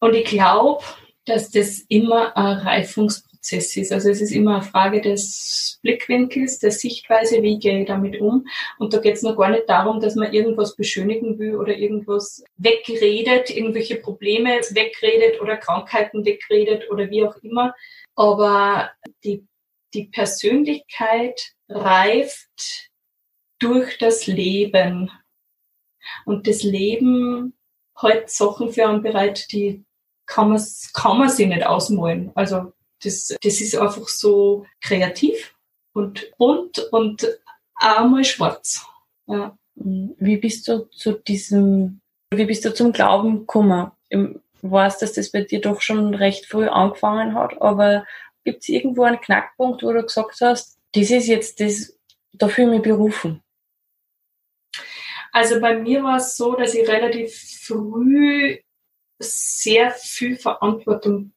Und 0.00 0.14
ich 0.14 0.26
glaube, 0.26 0.84
dass 1.24 1.50
das 1.50 1.80
immer 1.88 2.36
ein 2.36 2.58
Reifungsprozess 2.58 3.76
ist. 3.76 3.90
Also 3.92 4.10
es 4.10 4.20
ist 4.20 4.32
immer 4.32 4.56
eine 4.56 4.62
Frage 4.62 5.00
des 5.00 5.78
Blickwinkels, 5.82 6.58
der 6.58 6.72
Sichtweise, 6.72 7.42
wie 7.42 7.58
gehe 7.58 7.80
ich 7.80 7.86
damit 7.86 8.20
um. 8.20 8.46
Und 8.78 8.92
da 8.92 8.98
geht 8.98 9.16
es 9.16 9.22
noch 9.22 9.36
gar 9.36 9.50
nicht 9.50 9.68
darum, 9.68 10.00
dass 10.00 10.14
man 10.14 10.32
irgendwas 10.32 10.76
beschönigen 10.76 11.38
will 11.38 11.56
oder 11.56 11.74
irgendwas 11.76 12.44
wegredet, 12.58 13.48
irgendwelche 13.48 13.96
Probleme 13.96 14.60
wegredet 14.70 15.40
oder 15.40 15.56
Krankheiten 15.56 16.26
wegredet 16.26 16.90
oder 16.90 17.08
wie 17.10 17.24
auch 17.24 17.36
immer. 17.36 17.74
Aber 18.14 18.90
die 19.24 19.46
die 19.94 20.06
Persönlichkeit 20.06 21.54
reift 21.68 22.90
durch 23.58 23.98
das 23.98 24.26
Leben. 24.26 25.10
Und 26.24 26.46
das 26.46 26.62
Leben 26.62 27.54
hält 27.98 28.30
Sachen 28.30 28.72
für 28.72 28.88
einen 28.88 29.02
bereit, 29.02 29.50
die 29.52 29.84
kann 30.26 30.50
man, 30.50 30.62
kann 30.92 31.18
man 31.18 31.28
sich 31.28 31.48
nicht 31.48 31.66
ausmalen. 31.66 32.30
Also 32.34 32.72
das, 33.02 33.34
das 33.42 33.60
ist 33.60 33.76
einfach 33.76 34.08
so 34.08 34.66
kreativ 34.80 35.54
und 35.92 36.30
bunt 36.38 36.78
und 36.90 37.26
einmal 37.74 38.24
schwarz. 38.24 38.86
Ja. 39.26 39.56
Wie 39.74 40.36
bist 40.38 40.66
du 40.68 40.88
zu 40.90 41.12
diesem, 41.12 42.00
wie 42.32 42.44
bist 42.44 42.64
du 42.64 42.74
zum 42.74 42.92
Glauben 42.92 43.40
gekommen? 43.40 43.92
Ich 44.08 44.18
weiß, 44.62 44.98
dass 44.98 45.12
das 45.12 45.30
bei 45.30 45.42
dir 45.42 45.60
doch 45.60 45.80
schon 45.80 46.14
recht 46.14 46.46
früh 46.46 46.66
angefangen 46.66 47.34
hat, 47.34 47.60
aber 47.62 48.04
Gibt 48.48 48.62
es 48.62 48.70
irgendwo 48.70 49.02
einen 49.02 49.20
Knackpunkt, 49.20 49.82
wo 49.82 49.92
du 49.92 50.02
gesagt 50.02 50.40
hast, 50.40 50.78
das 50.92 51.10
ist 51.10 51.26
jetzt 51.26 51.60
das, 51.60 51.98
dafür 52.32 52.66
mich 52.66 52.80
berufen? 52.80 53.42
Also 55.32 55.60
bei 55.60 55.76
mir 55.78 56.02
war 56.02 56.16
es 56.16 56.34
so, 56.34 56.54
dass 56.54 56.72
ich 56.72 56.88
relativ 56.88 57.34
früh 57.66 58.58
sehr 59.18 59.90
viel 59.90 60.38
Verantwortung 60.38 61.34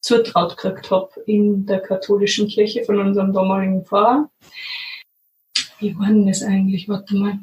zutraut 0.00 0.56
gekriegt 0.56 0.92
habe 0.92 1.20
in 1.26 1.66
der 1.66 1.80
katholischen 1.80 2.46
Kirche 2.46 2.84
von 2.84 3.00
unserem 3.00 3.32
damaligen 3.32 3.84
Pfarrer. 3.84 4.30
Wie 5.80 5.98
war 5.98 6.06
denn 6.06 6.28
das 6.28 6.44
eigentlich? 6.44 6.88
Warte 6.88 7.16
mal. 7.16 7.40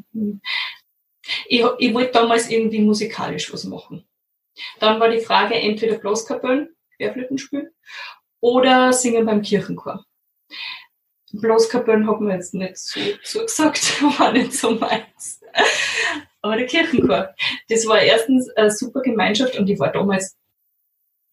Ich, 1.49 1.61
ich 1.79 1.93
wollte 1.93 2.13
damals 2.13 2.49
irgendwie 2.49 2.79
musikalisch 2.79 3.51
was 3.51 3.65
machen. 3.65 4.07
Dann 4.79 4.97
war 5.01 5.09
die 5.09 5.19
Frage 5.19 5.55
entweder 5.55 5.97
Blaskapellen, 5.97 6.73
Querflöten 6.95 7.37
spielen 7.37 7.71
oder 8.39 8.93
singen 8.93 9.25
beim 9.25 9.41
Kirchenchor. 9.41 10.05
Blaskapellen 11.33 12.07
hat 12.07 12.21
mir 12.21 12.35
jetzt 12.35 12.53
nicht 12.53 12.77
so 12.77 12.99
zugesagt, 13.23 14.01
war 14.19 14.31
nicht 14.31 14.53
so 14.53 14.71
meins. 14.71 15.41
Aber 16.41 16.55
der 16.55 16.67
Kirchenchor, 16.67 17.33
das 17.67 17.85
war 17.87 17.99
erstens 17.99 18.49
eine 18.51 18.71
super 18.71 19.01
Gemeinschaft 19.01 19.57
und 19.57 19.69
ich 19.69 19.79
war 19.79 19.91
damals 19.91 20.37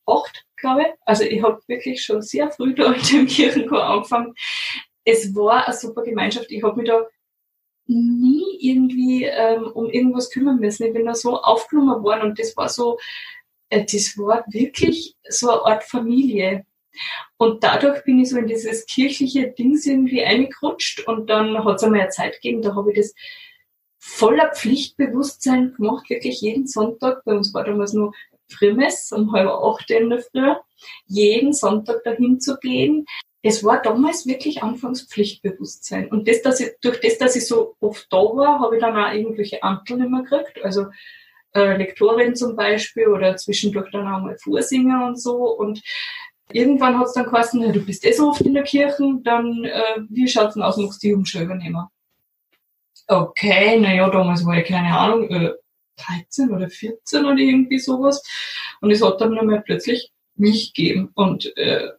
acht, 0.06 0.44
glaube 0.56 0.82
ich. 0.82 0.86
Also 1.04 1.24
ich 1.24 1.42
habe 1.42 1.60
wirklich 1.66 2.02
schon 2.02 2.22
sehr 2.22 2.50
früh 2.50 2.74
da 2.74 2.92
in 2.92 3.02
dem 3.02 3.26
Kirchenchor 3.26 3.84
angefangen. 3.84 4.34
Es 5.04 5.34
war 5.34 5.66
eine 5.66 5.76
super 5.76 6.02
Gemeinschaft. 6.02 6.50
Ich 6.50 6.62
habe 6.62 6.76
mich 6.76 6.88
da 6.88 7.06
nie 7.86 8.58
irgendwie 8.60 9.24
ähm, 9.24 9.70
um 9.74 9.90
irgendwas 9.90 10.30
kümmern 10.30 10.58
müssen. 10.58 10.86
Ich 10.86 10.92
bin 10.92 11.06
da 11.06 11.14
so 11.14 11.40
aufgenommen 11.40 12.02
worden 12.02 12.30
und 12.30 12.38
das 12.38 12.56
war 12.56 12.68
so, 12.68 12.98
äh, 13.68 13.84
das 13.84 14.16
war 14.16 14.44
wirklich 14.48 15.16
so 15.28 15.50
eine 15.50 15.64
Art 15.64 15.84
Familie. 15.84 16.64
Und 17.36 17.64
dadurch 17.64 18.04
bin 18.04 18.20
ich 18.20 18.30
so 18.30 18.38
in 18.38 18.46
dieses 18.46 18.86
kirchliche 18.86 19.50
Dings 19.50 19.86
irgendwie 19.86 20.24
eingerutscht 20.24 21.06
und 21.06 21.28
dann 21.28 21.64
hat 21.64 21.76
es 21.76 21.82
einmal 21.82 22.00
eine 22.00 22.10
Zeit 22.10 22.34
gegeben, 22.34 22.62
da 22.62 22.74
habe 22.74 22.92
ich 22.92 22.98
das 22.98 23.14
voller 23.98 24.52
Pflichtbewusstsein 24.54 25.74
gemacht, 25.74 26.10
wirklich 26.10 26.42
jeden 26.42 26.66
Sonntag. 26.66 27.24
Bei 27.24 27.32
uns 27.32 27.54
war 27.54 27.64
damals 27.64 27.94
nur 27.94 28.12
Frühmess 28.48 29.12
um 29.12 29.32
halb 29.32 29.48
acht 29.48 29.90
in 29.90 30.10
der 30.10 30.20
Früh, 30.20 30.54
jeden 31.06 31.52
Sonntag 31.52 32.04
dahin 32.04 32.40
zu 32.40 32.58
gehen. 32.58 33.06
Es 33.42 33.64
war 33.64 33.80
damals 33.80 34.26
wirklich 34.26 34.62
anfangs 34.62 35.02
Pflichtbewusstsein. 35.02 36.08
Und 36.08 36.28
das, 36.28 36.42
dass 36.42 36.60
ich, 36.60 36.72
durch 36.80 37.00
das, 37.00 37.18
dass 37.18 37.36
ich 37.36 37.46
so 37.46 37.76
oft 37.80 38.06
da 38.10 38.18
war, 38.18 38.60
habe 38.60 38.76
ich 38.76 38.82
dann 38.82 38.96
auch 38.96 39.12
irgendwelche 39.12 39.62
Antel 39.62 40.02
immer 40.02 40.22
gekriegt. 40.22 40.62
Also 40.62 40.86
äh, 41.54 41.76
Lektorin 41.76 42.36
zum 42.36 42.56
Beispiel 42.56 43.08
oder 43.08 43.36
zwischendurch 43.36 43.90
dann 43.90 44.06
auch 44.06 44.20
mal 44.20 44.36
Vorsinger 44.38 45.06
und 45.06 45.20
so. 45.20 45.36
Und 45.36 45.82
Irgendwann 46.52 46.98
hat 46.98 47.06
es 47.06 47.14
dann 47.14 47.24
geheißen, 47.24 47.72
du 47.72 47.84
bist 47.84 48.04
eh 48.04 48.12
so 48.12 48.28
oft 48.28 48.42
in 48.42 48.54
der 48.54 48.62
Kirche, 48.64 49.18
dann 49.22 49.64
äh, 49.64 50.00
wie 50.08 50.28
schaut's 50.28 50.54
denn 50.54 50.62
aus, 50.62 50.76
magst 50.76 51.02
du 51.02 51.08
die 51.08 51.14
Umschau 51.14 51.40
übernehmen? 51.40 51.86
Okay, 53.06 53.78
naja, 53.78 54.08
damals 54.08 54.44
war 54.46 54.58
ich 54.58 54.66
keine 54.66 54.96
Ahnung, 54.98 55.28
äh, 55.30 55.52
13 55.96 56.50
oder 56.50 56.68
14 56.68 57.24
oder 57.24 57.36
irgendwie 57.36 57.78
sowas. 57.78 58.22
Und 58.80 58.90
es 58.90 59.02
hat 59.02 59.20
dann 59.20 59.38
einmal 59.38 59.62
plötzlich 59.62 60.10
mich 60.36 60.72
gegeben. 60.74 61.10
Und 61.14 61.56
äh, 61.56 61.90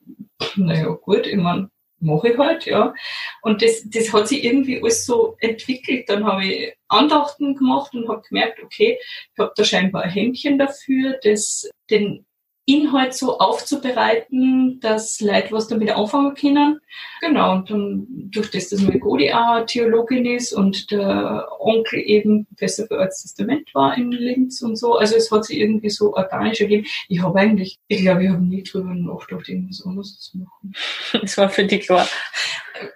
naja, 0.56 0.90
gut, 0.90 1.28
ich 1.28 1.38
meine, 1.38 1.70
mache 2.00 2.30
ich 2.30 2.38
halt, 2.38 2.66
ja. 2.66 2.94
Und 3.42 3.62
das, 3.62 3.84
das 3.90 4.12
hat 4.14 4.28
sich 4.28 4.44
irgendwie 4.44 4.82
alles 4.82 5.06
so 5.06 5.36
entwickelt. 5.40 6.10
Dann 6.10 6.26
habe 6.26 6.46
ich 6.46 6.74
Andachten 6.88 7.56
gemacht 7.56 7.94
und 7.94 8.08
habe 8.10 8.22
gemerkt, 8.28 8.62
okay, 8.64 8.98
ich 9.34 9.40
habe 9.40 9.54
da 9.56 9.64
scheinbar 9.64 10.04
ein 10.04 10.12
Händchen 10.12 10.58
dafür, 10.58 11.20
das 11.24 11.70
den 11.90 12.26
Inhalt 12.68 13.14
so 13.14 13.38
aufzubereiten, 13.38 14.80
dass 14.80 15.22
Leute 15.22 15.52
was 15.52 15.68
damit 15.68 15.92
anfangen 15.92 16.34
können. 16.34 16.82
Genau, 17.22 17.54
und 17.54 17.70
dann 17.70 18.08
durch 18.10 18.50
das, 18.50 18.70
dass 18.70 18.82
meine 18.82 19.00
Godi 19.00 19.32
auch 19.32 19.66
Theologin 19.68 20.26
ist 20.26 20.52
und 20.52 20.90
der 20.90 21.48
Onkel 21.60 22.00
eben 22.00 22.48
Professor 22.48 22.88
für 22.88 22.98
Testament 22.98 23.74
war 23.76 23.96
in 23.96 24.12
Linz 24.12 24.62
und 24.64 24.78
so, 24.78 24.96
also 24.96 25.16
es 25.16 25.32
hat 25.32 25.46
sich 25.46 25.60
irgendwie 25.60 25.92
so 25.92 26.16
organisch 26.16 26.60
ergeben. 26.60 26.88
Ich 27.08 27.22
habe 27.22 27.40
eigentlich, 27.40 27.80
ich 27.88 28.02
glaube, 28.02 28.24
ich 28.24 28.30
habe 28.30 28.44
nie 28.44 28.64
drüber 28.64 28.94
nachgedacht, 28.94 29.48
irgendwas 29.48 29.86
anderes 29.86 30.20
zu 30.20 30.38
machen. 30.40 30.74
Das 31.22 31.38
war 31.38 31.50
für 31.50 31.66
dich 31.66 31.86
klar. 31.86 32.08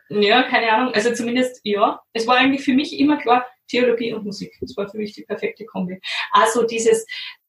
Ja, 0.10 0.43
keine 0.43 0.71
Ahnung, 0.71 0.93
also 0.93 1.13
zumindest, 1.13 1.62
ja, 1.63 2.01
es 2.13 2.27
war 2.27 2.38
eigentlich 2.38 2.63
für 2.63 2.73
mich 2.73 2.99
immer 2.99 3.17
klar, 3.17 3.45
Theologie 3.69 4.13
und 4.13 4.25
Musik. 4.25 4.58
Das 4.62 4.75
war 4.75 4.89
für 4.89 4.97
mich 4.97 5.13
die 5.13 5.23
perfekte 5.23 5.65
Kombi. 5.65 5.99
Also 6.32 6.63
dieses, 6.63 7.05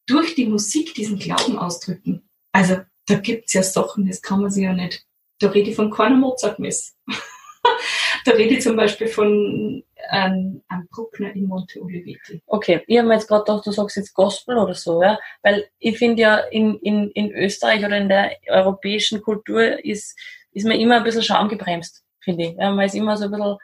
durch 0.07 0.35
die 0.35 0.47
Musik 0.47 0.95
diesen 0.95 1.19
Glauben 1.19 1.59
ausdrücken. 1.59 2.29
Also 2.53 2.81
da 3.07 3.17
gibt's 3.17 3.53
ja 3.53 3.63
Sachen, 3.63 4.07
das 4.07 4.23
kann 4.23 4.41
man 4.41 4.51
sich 4.51 4.65
ja 4.65 4.73
nicht. 4.73 5.05
Da 5.39 5.49
rede 5.49 5.71
ich 5.71 5.77
von 5.77 5.91
keiner 5.91 6.17
Mozart-Mess. 6.17 6.97
da 8.25 8.33
rede 8.33 8.55
ich 8.55 8.63
zum 8.63 8.77
Beispiel 8.77 9.09
von 9.09 9.83
an, 10.11 10.63
an 10.69 10.89
Bruckner 10.91 11.35
in 11.35 11.47
Monte 11.47 11.81
Oliveti. 11.81 12.43
Okay, 12.47 12.83
ich 12.87 12.99
habe 12.99 13.09
mir 13.09 13.15
jetzt 13.15 13.29
gerade 13.29 13.45
gedacht, 13.45 13.67
du 13.67 13.73
sagst 13.73 13.97
jetzt 13.97 14.15
Gospel 14.15 14.59
oder 14.59 14.75
so, 14.75 15.03
ja, 15.03 15.19
weil 15.43 15.69
ich 15.79 15.99
finde 15.99 16.23
ja 16.23 16.37
in, 16.39 16.79
in, 16.81 17.11
in 17.13 17.33
Österreich 17.33 17.85
oder 17.85 17.97
in 17.97 18.09
der 18.09 18.37
europäischen 18.49 19.23
Kultur 19.23 19.85
ist, 19.85 20.19
ist 20.53 20.67
man 20.67 20.79
immer 20.79 20.97
ein 20.97 21.05
bisschen 21.05 21.23
schamgebremst, 21.23 22.05
finde 22.21 22.45
ich. 22.45 22.57
Ja, 22.57 22.71
man 22.73 22.87
ist 22.87 22.95
immer 22.95 23.17
so 23.17 23.25
ein 23.25 23.31
bisschen, 23.31 23.57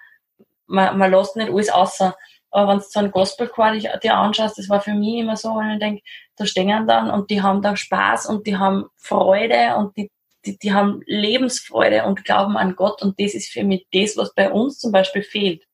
man, 0.67 0.99
man 0.99 1.11
lässt 1.11 1.37
nicht 1.37 1.51
alles 1.51 1.71
außer. 1.71 2.17
Aber 2.57 2.73
wenn 2.73 2.79
du 2.79 2.85
so 2.89 3.01
ein 3.01 3.11
Gospelchor 3.11 3.73
dir 3.73 4.15
anschaust, 4.15 4.57
das 4.57 4.71
war 4.71 4.81
für 4.81 4.95
mich 4.95 5.17
immer 5.17 5.37
so, 5.37 5.51
wenn 5.57 5.73
ich 5.73 5.79
denke, 5.79 6.03
da 6.37 6.47
stehen 6.47 6.87
dann 6.87 7.11
und 7.11 7.31
die 7.31 7.43
haben 7.43 7.61
da 7.61 7.77
Spaß 7.77 8.25
und 8.31 8.47
die 8.47 8.57
haben 8.57 8.87
Freude 8.97 9.77
und 9.77 9.95
die, 9.99 10.11
die, 10.47 10.57
die 10.57 10.73
haben 10.73 11.03
Lebensfreude 11.05 12.07
und 12.07 12.25
glauben 12.25 12.57
an 12.57 12.75
Gott 12.75 13.03
und 13.03 13.21
das 13.21 13.35
ist 13.35 13.53
für 13.53 13.63
mich 13.63 13.87
das, 13.93 14.17
was 14.17 14.33
bei 14.33 14.51
uns 14.51 14.79
zum 14.79 14.91
Beispiel 14.91 15.23
fehlt. 15.23 15.65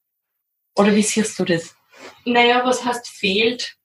Oder 0.76 0.92
wie 0.96 1.02
siehst 1.02 1.38
du 1.38 1.44
das? 1.44 1.76
Naja, 2.24 2.62
was 2.64 2.84
heißt 2.84 3.06
fehlt? 3.06 3.76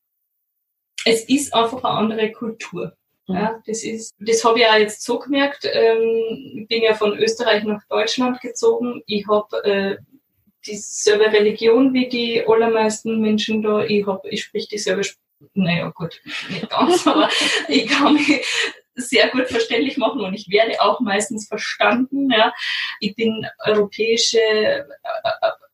Es 1.05 1.23
ist 1.25 1.53
einfach 1.53 1.83
eine 1.83 1.93
andere 1.93 2.31
Kultur. 2.31 2.97
Mhm. 3.27 3.35
Ja, 3.35 3.61
das 3.67 3.83
ist, 3.83 4.15
das 4.17 4.43
habe 4.43 4.57
ich 4.57 4.65
auch 4.65 4.73
jetzt 4.73 5.03
so 5.03 5.19
gemerkt. 5.19 5.69
Ähm, 5.71 6.61
ich 6.61 6.67
bin 6.67 6.81
ja 6.81 6.95
von 6.95 7.15
Österreich 7.15 7.63
nach 7.63 7.83
Deutschland 7.89 8.41
gezogen. 8.41 9.03
Ich 9.05 9.27
habe 9.27 9.63
äh, 9.65 9.97
dieselbe 10.67 11.31
Religion 11.31 11.93
wie 11.93 12.09
die 12.09 12.45
allermeisten 12.45 13.19
Menschen 13.19 13.61
da. 13.61 13.83
Ich 13.83 14.05
habe, 14.05 14.27
ich 14.29 14.43
sprich 14.43 14.67
dieselbe, 14.67 15.01
naja 15.53 15.89
gut, 15.95 16.21
nicht 16.49 16.69
ganz, 16.69 17.07
aber 17.07 17.29
ich 17.67 17.87
kann 17.87 18.13
mich 18.13 18.45
sehr 18.95 19.29
gut 19.29 19.47
verständlich 19.47 19.97
machen 19.97 20.21
und 20.21 20.33
ich 20.33 20.49
werde 20.49 20.81
auch 20.81 20.99
meistens 20.99 21.47
verstanden. 21.47 22.29
Ja. 22.31 22.53
Ich 22.99 23.15
bin 23.15 23.45
europäische 23.65 24.39
äh, 24.39 24.83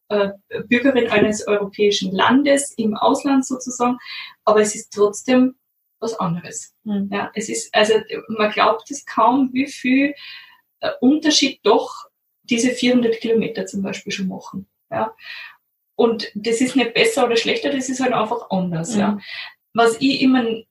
äh, 0.09 0.31
Bürgerin 0.67 1.09
eines 1.09 1.47
europäischen 1.47 2.11
Landes 2.11 2.71
im 2.77 2.95
Ausland 2.95 3.45
sozusagen, 3.45 3.97
aber 4.43 4.61
es 4.61 4.75
ist 4.75 4.91
trotzdem 4.93 5.55
was 5.99 6.19
anderes. 6.19 6.75
Mhm. 6.83 7.09
Ja, 7.11 7.31
es 7.33 7.49
ist, 7.49 7.73
also 7.73 7.93
man 8.27 8.51
glaubt 8.51 8.91
es 8.91 9.05
kaum, 9.05 9.49
wie 9.53 9.67
viel 9.67 10.13
äh, 10.81 10.91
Unterschied 10.99 11.59
doch 11.63 12.09
diese 12.43 12.71
400 12.71 13.19
Kilometer 13.19 13.65
zum 13.65 13.81
Beispiel 13.81 14.11
schon 14.11 14.27
machen. 14.27 14.67
Ja. 14.93 15.15
Und 15.95 16.31
das 16.35 16.61
ist 16.61 16.75
nicht 16.75 16.93
besser 16.93 17.25
oder 17.25 17.35
schlechter, 17.35 17.71
das 17.71 17.89
ist 17.89 17.99
halt 17.99 18.13
einfach 18.13 18.49
anders. 18.49 18.93
Mhm. 18.93 18.99
Ja. 18.99 19.19
Was 19.73 19.97
ich 19.99 20.21
immer 20.21 20.39
ein 20.39 20.65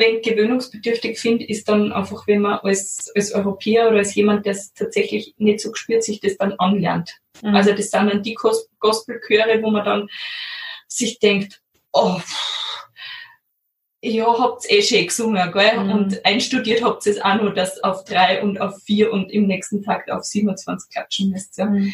wenig 0.00 0.22
gewöhnungsbedürftig 0.22 1.18
finde, 1.18 1.46
ist 1.46 1.68
dann 1.68 1.92
einfach, 1.92 2.26
wenn 2.26 2.42
man 2.42 2.58
als, 2.58 3.10
als 3.14 3.32
Europäer 3.32 3.88
oder 3.88 3.98
als 3.98 4.14
jemand, 4.14 4.44
der 4.44 4.52
es 4.52 4.72
tatsächlich 4.74 5.34
nicht 5.38 5.60
so 5.60 5.70
gespürt, 5.70 6.02
sich 6.02 6.20
das 6.20 6.36
dann 6.36 6.52
anlernt. 6.54 7.16
Mhm. 7.42 7.54
Also 7.54 7.72
das 7.72 7.90
sind 7.90 8.08
dann 8.08 8.22
die 8.22 8.34
Gospelchöre, 8.34 9.62
wo 9.62 9.70
man 9.70 9.84
dann 9.84 10.08
sich 10.88 11.18
denkt, 11.18 11.62
oh, 11.92 12.20
ja, 14.00 14.38
habt's 14.38 14.70
eh 14.70 14.80
schon 14.80 15.06
gesungen, 15.06 15.52
gell? 15.52 15.80
Mhm. 15.80 15.90
Und 15.90 16.24
einstudiert 16.24 16.84
habt 16.84 17.04
ihr 17.06 17.12
es 17.12 17.20
auch 17.20 17.40
nur, 17.40 17.52
dass 17.52 17.82
auf 17.82 18.04
drei 18.04 18.42
und 18.42 18.60
auf 18.60 18.80
vier 18.82 19.12
und 19.12 19.32
im 19.32 19.46
nächsten 19.46 19.82
Tag 19.82 20.08
auf 20.08 20.22
27 20.22 20.90
klatschen 20.90 21.30
müsst. 21.30 21.58
Ja? 21.58 21.66
Mhm. 21.66 21.92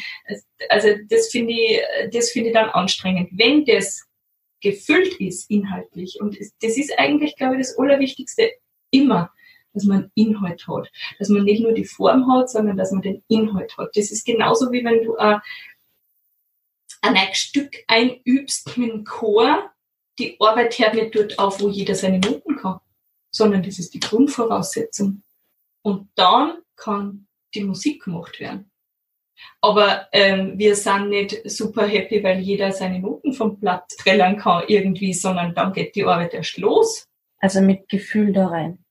Also 0.69 0.89
das 1.09 1.29
finde 1.29 1.55
ich, 1.55 1.81
das 2.13 2.31
finde 2.31 2.51
ich 2.51 2.55
dann 2.55 2.69
anstrengend. 2.71 3.31
Wenn 3.33 3.65
das 3.65 4.05
gefüllt 4.61 5.19
ist 5.21 5.51
inhaltlich, 5.51 6.19
und 6.21 6.39
das 6.39 6.77
ist 6.77 6.93
eigentlich, 6.99 7.37
glaube 7.37 7.55
ich, 7.55 7.67
das 7.67 7.79
Allerwichtigste 7.79 8.51
immer, 8.91 9.31
dass 9.73 9.85
man 9.85 10.11
Inhalt 10.15 10.67
hat. 10.69 10.91
Dass 11.19 11.29
man 11.29 11.45
nicht 11.45 11.63
nur 11.63 11.73
die 11.73 11.87
Form 11.87 12.31
hat, 12.33 12.51
sondern 12.51 12.77
dass 12.77 12.93
man 12.93 13.03
den 13.03 13.25
Inhalt 13.29 13.77
hat. 13.79 13.91
Das 13.95 14.11
ist 14.11 14.25
genauso 14.25 14.71
wie 14.73 14.85
wenn 14.85 15.03
du 15.05 15.17
ein, 15.17 15.41
ein 17.03 17.17
Stück 17.33 17.73
einübst 17.89 18.77
mit 18.77 18.91
dem 18.91 19.05
Chor, 19.05 19.74
die 20.19 20.37
Arbeit 20.41 20.79
hört 20.79 20.95
nicht 20.95 21.15
dort 21.15 21.39
auf, 21.39 21.61
wo 21.61 21.69
jeder 21.69 21.95
seine 21.95 22.19
Noten 22.19 22.57
kann, 22.57 22.81
sondern 23.31 23.63
das 23.63 23.79
ist 23.79 23.95
die 23.95 24.01
Grundvoraussetzung. 24.01 25.23
Und 25.83 26.09
dann 26.15 26.59
kann 26.77 27.27
die 27.55 27.65
Musik 27.65 28.05
gemacht 28.05 28.41
werden. 28.41 28.71
Aber 29.61 30.09
ähm, 30.13 30.59
wir 30.59 30.77
sind 30.77 31.11
nicht 31.11 31.51
super 31.51 31.87
happy, 31.87 32.23
weil 32.23 32.41
jeder 32.41 32.73
seine 32.73 33.01
Noten 33.01 33.33
vom 33.33 33.59
Blatt 33.59 33.89
trällern 33.99 34.37
kann 34.37 34.65
irgendwie, 34.69 35.13
sondern 35.13 35.55
dann 35.55 35.73
geht 35.73 35.95
die 35.97 36.05
Arbeit 36.05 36.35
erst 36.35 36.59
los. 36.59 37.09
Also 37.39 37.61
mit 37.61 37.89
Gefühl 37.89 38.33
da 38.33 38.49
rein. 38.49 38.85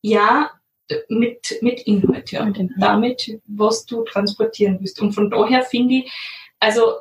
Ja, 0.00 0.50
mit, 1.08 1.58
mit 1.60 1.82
Inhalt, 1.82 2.32
ja. 2.32 2.44
Mit 2.44 2.56
Inhalt. 2.56 2.80
Damit, 2.80 3.40
was 3.46 3.84
du 3.84 4.04
transportieren 4.04 4.78
willst. 4.80 5.00
Und 5.00 5.12
von 5.12 5.30
daher 5.30 5.62
finde 5.62 5.94
ich, 5.94 6.12
also 6.60 6.94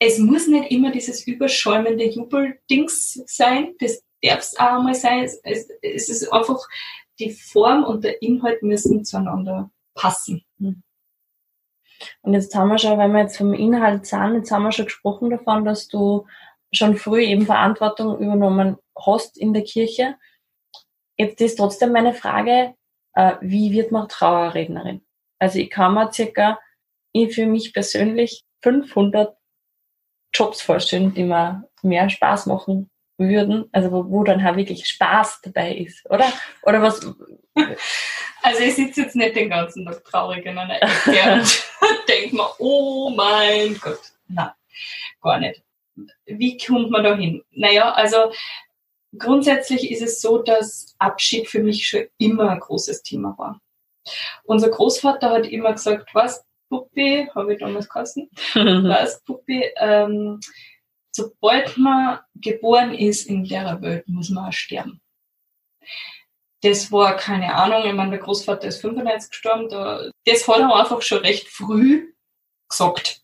es 0.00 0.18
muss 0.18 0.48
nicht 0.48 0.70
immer 0.72 0.90
dieses 0.90 1.26
überschäumende 1.26 2.08
Jubeldings 2.08 3.22
sein, 3.26 3.74
das 3.78 4.02
darf 4.22 4.40
es 4.40 4.58
auch 4.58 4.78
einmal 4.78 4.94
sein. 4.94 5.24
Es, 5.24 5.68
es, 5.82 6.08
ist 6.08 6.32
einfach, 6.32 6.58
die 7.18 7.30
Form 7.30 7.84
und 7.84 8.02
der 8.02 8.20
Inhalt 8.22 8.62
müssen 8.62 9.04
zueinander 9.04 9.70
passen. 9.94 10.42
Hm. 10.58 10.82
Und 12.22 12.32
jetzt 12.32 12.54
haben 12.54 12.70
wir 12.70 12.78
schon, 12.78 12.98
wenn 12.98 13.12
wir 13.12 13.20
jetzt 13.20 13.36
vom 13.36 13.52
Inhalt 13.52 14.06
sind, 14.06 14.36
jetzt 14.36 14.50
haben 14.50 14.62
wir 14.62 14.72
schon 14.72 14.86
gesprochen 14.86 15.28
davon, 15.28 15.66
dass 15.66 15.86
du 15.86 16.26
schon 16.72 16.96
früh 16.96 17.22
eben 17.22 17.44
Verantwortung 17.44 18.18
übernommen 18.18 18.78
hast 18.96 19.36
in 19.36 19.52
der 19.52 19.64
Kirche. 19.64 20.16
Jetzt 21.18 21.42
ist 21.42 21.56
trotzdem 21.56 21.92
meine 21.92 22.14
Frage, 22.14 22.74
äh, 23.12 23.34
wie 23.42 23.72
wird 23.72 23.92
man 23.92 24.08
Trauerrednerin? 24.08 25.02
Also 25.38 25.58
ich 25.58 25.68
kann 25.68 25.92
mir 25.92 26.10
circa, 26.10 26.58
für 27.32 27.46
mich 27.46 27.74
persönlich 27.74 28.44
500 28.62 29.36
Jobs 30.32 30.62
vorstellen, 30.62 31.14
die 31.14 31.24
mir 31.24 31.64
mehr 31.82 32.08
Spaß 32.08 32.46
machen 32.46 32.90
würden, 33.18 33.68
also 33.72 33.92
wo, 33.92 34.10
wo 34.10 34.24
dann 34.24 34.42
halt 34.42 34.56
wirklich 34.56 34.86
Spaß 34.86 35.40
dabei 35.42 35.76
ist, 35.76 36.08
oder? 36.10 36.32
Oder 36.62 36.82
was? 36.82 37.00
Also 38.42 38.62
ich 38.62 38.74
sitze 38.74 39.02
jetzt 39.02 39.16
nicht 39.16 39.36
den 39.36 39.50
ganzen 39.50 39.84
Tag 39.84 40.02
traurig 40.04 40.46
in 40.46 40.56
einer 40.56 40.80
Ecke 40.80 41.42
und 41.42 42.08
denke 42.08 42.36
mir, 42.36 42.48
oh 42.58 43.10
mein 43.10 43.78
Gott. 43.78 44.00
Nein, 44.28 44.50
gar 45.20 45.38
nicht. 45.38 45.62
Wie 46.24 46.56
kommt 46.56 46.90
man 46.90 47.04
da 47.04 47.14
hin? 47.16 47.42
Naja, 47.50 47.92
also 47.92 48.32
grundsätzlich 49.18 49.90
ist 49.90 50.02
es 50.02 50.20
so, 50.20 50.38
dass 50.38 50.94
Abschied 50.98 51.48
für 51.48 51.62
mich 51.62 51.86
schon 51.86 52.06
immer 52.16 52.50
ein 52.50 52.60
großes 52.60 53.02
Thema 53.02 53.36
war. 53.36 53.60
Unser 54.44 54.70
Großvater 54.70 55.30
hat 55.30 55.46
immer 55.46 55.72
gesagt, 55.72 56.14
was, 56.14 56.42
Puppi, 56.70 57.28
habe 57.34 57.52
ich 57.52 57.60
damals 57.60 57.88
geheißen, 57.88 58.30
was, 58.54 59.22
Puppi, 59.24 59.70
ähm, 59.76 60.40
sobald 61.10 61.76
man 61.76 62.20
geboren 62.34 62.94
ist 62.94 63.26
in 63.26 63.44
der 63.44 63.82
Welt, 63.82 64.08
muss 64.08 64.30
man 64.30 64.48
auch 64.48 64.52
sterben. 64.52 65.02
Das 66.62 66.92
war 66.92 67.16
keine 67.16 67.54
Ahnung, 67.54 67.84
ich 67.86 67.92
meine, 67.92 68.12
der 68.12 68.20
Großvater 68.20 68.68
ist 68.68 68.80
95 68.80 69.30
gestorben, 69.30 69.68
da, 69.68 70.10
das 70.24 70.46
hat 70.46 70.60
er 70.60 70.74
einfach 70.74 71.02
schon 71.02 71.18
recht 71.18 71.48
früh 71.48 72.12
gesagt. 72.68 73.22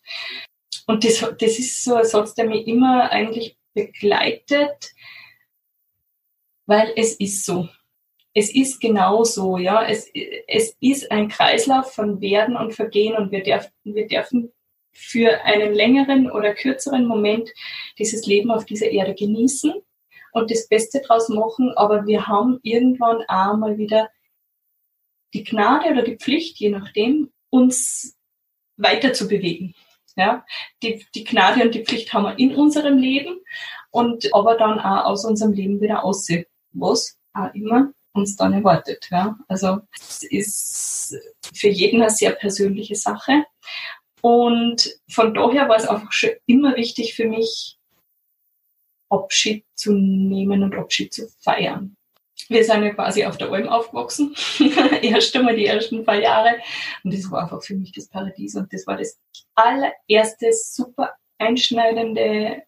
Und 0.87 1.05
das, 1.05 1.21
das 1.21 1.59
ist 1.59 1.85
so 1.85 1.95
ein 1.95 2.05
Satz, 2.05 2.35
der 2.35 2.47
mich 2.47 2.67
immer 2.67 3.11
eigentlich 3.11 3.59
begleitet, 3.75 4.93
weil 6.67 6.93
es 6.97 7.15
ist 7.15 7.45
so 7.45 7.69
es 8.37 8.55
ist 8.55 8.83
genau 8.83 9.25
so, 9.25 9.57
ja. 9.57 9.83
Es, 9.83 10.11
es 10.47 10.77
ist 10.81 11.11
ein 11.11 11.29
Kreislauf 11.29 11.95
von 11.95 12.21
Werden 12.21 12.55
und 12.55 12.75
Vergehen 12.75 13.17
und 13.17 13.33
wir 13.33 13.43
dürfen, 13.43 13.73
wir 13.85 14.07
dürfen 14.07 14.53
für 14.93 15.43
einen 15.45 15.73
längeren 15.73 16.31
oder 16.31 16.53
kürzeren 16.53 17.07
Moment 17.07 17.51
dieses 17.99 18.27
Leben 18.27 18.51
auf 18.51 18.67
dieser 18.67 18.91
Erde 18.91 19.15
genießen 19.15 19.73
und 20.33 20.51
das 20.51 20.69
Beste 20.69 21.01
draus 21.01 21.31
machen, 21.31 21.73
aber 21.77 22.07
wir 22.07 22.27
haben 22.27 22.61
irgendwann 22.63 23.23
auch 23.27 23.57
mal 23.57 23.79
wieder 23.79 24.11
die 25.33 25.43
Gnade 25.45 25.91
oder 25.93 26.03
die 26.03 26.19
Pflicht, 26.19 26.59
je 26.59 26.69
nachdem, 26.69 27.33
uns 27.49 28.19
weiter 28.77 29.15
zu 29.15 29.29
bewegen. 29.29 29.75
Ja, 30.15 30.45
die, 30.83 31.07
die 31.15 31.25
Gnade 31.25 31.63
und 31.63 31.75
die 31.75 31.85
Pflicht 31.85 32.13
haben 32.13 32.25
wir 32.25 32.39
in 32.39 32.55
unserem 32.55 32.99
Leben 32.99 33.41
und 33.91 34.35
aber 34.35 34.59
dann 34.59 34.79
auch 34.79 35.07
aus 35.07 35.25
unserem 35.25 35.55
Leben 35.55 35.81
wieder 35.81 36.05
aussehen. 36.05 36.45
Was 36.73 37.19
auch 37.33 37.55
immer 37.55 37.93
uns 38.17 38.37
dann 38.37 38.53
erwartet. 38.53 39.09
Ja? 39.11 39.39
Also 39.49 39.81
es 39.95 40.23
ist 40.23 41.17
für 41.55 41.69
jeden 41.69 42.03
eine 42.03 42.11
sehr 42.11 42.33
persönliche 42.33 42.95
Sache. 42.95 43.45
Und 44.21 44.99
von 45.09 45.35
daher 45.35 45.69
war 45.69 45.77
es 45.77 45.87
einfach 45.87 46.13
schon 46.13 46.31
immer 46.47 46.77
wichtig 46.77 47.15
für 47.15 47.27
mich, 47.27 47.79
Abschied 49.09 49.65
zu 49.75 49.93
nehmen 49.93 50.63
und 50.63 50.75
Abschied 50.75 51.13
zu 51.15 51.29
feiern. 51.39 51.97
Wir 52.49 52.65
sind 52.65 52.83
ja 52.83 52.91
quasi 52.91 53.25
auf 53.25 53.39
der 53.39 53.51
Alm 53.51 53.69
aufgewachsen, 53.69 54.35
erst 55.03 55.35
einmal 55.37 55.57
die 55.57 55.67
ersten 55.67 56.05
paar 56.05 56.21
Jahre. 56.21 56.57
Und 57.03 57.15
das 57.15 57.31
war 57.31 57.43
einfach 57.43 57.63
für 57.63 57.75
mich 57.75 57.93
das 57.93 58.09
Paradies. 58.09 58.55
Und 58.57 58.73
das 58.73 58.87
war 58.87 58.97
das 58.97 59.19
allererste 59.55 60.53
super 60.53 61.15
einschneidende 61.39 62.63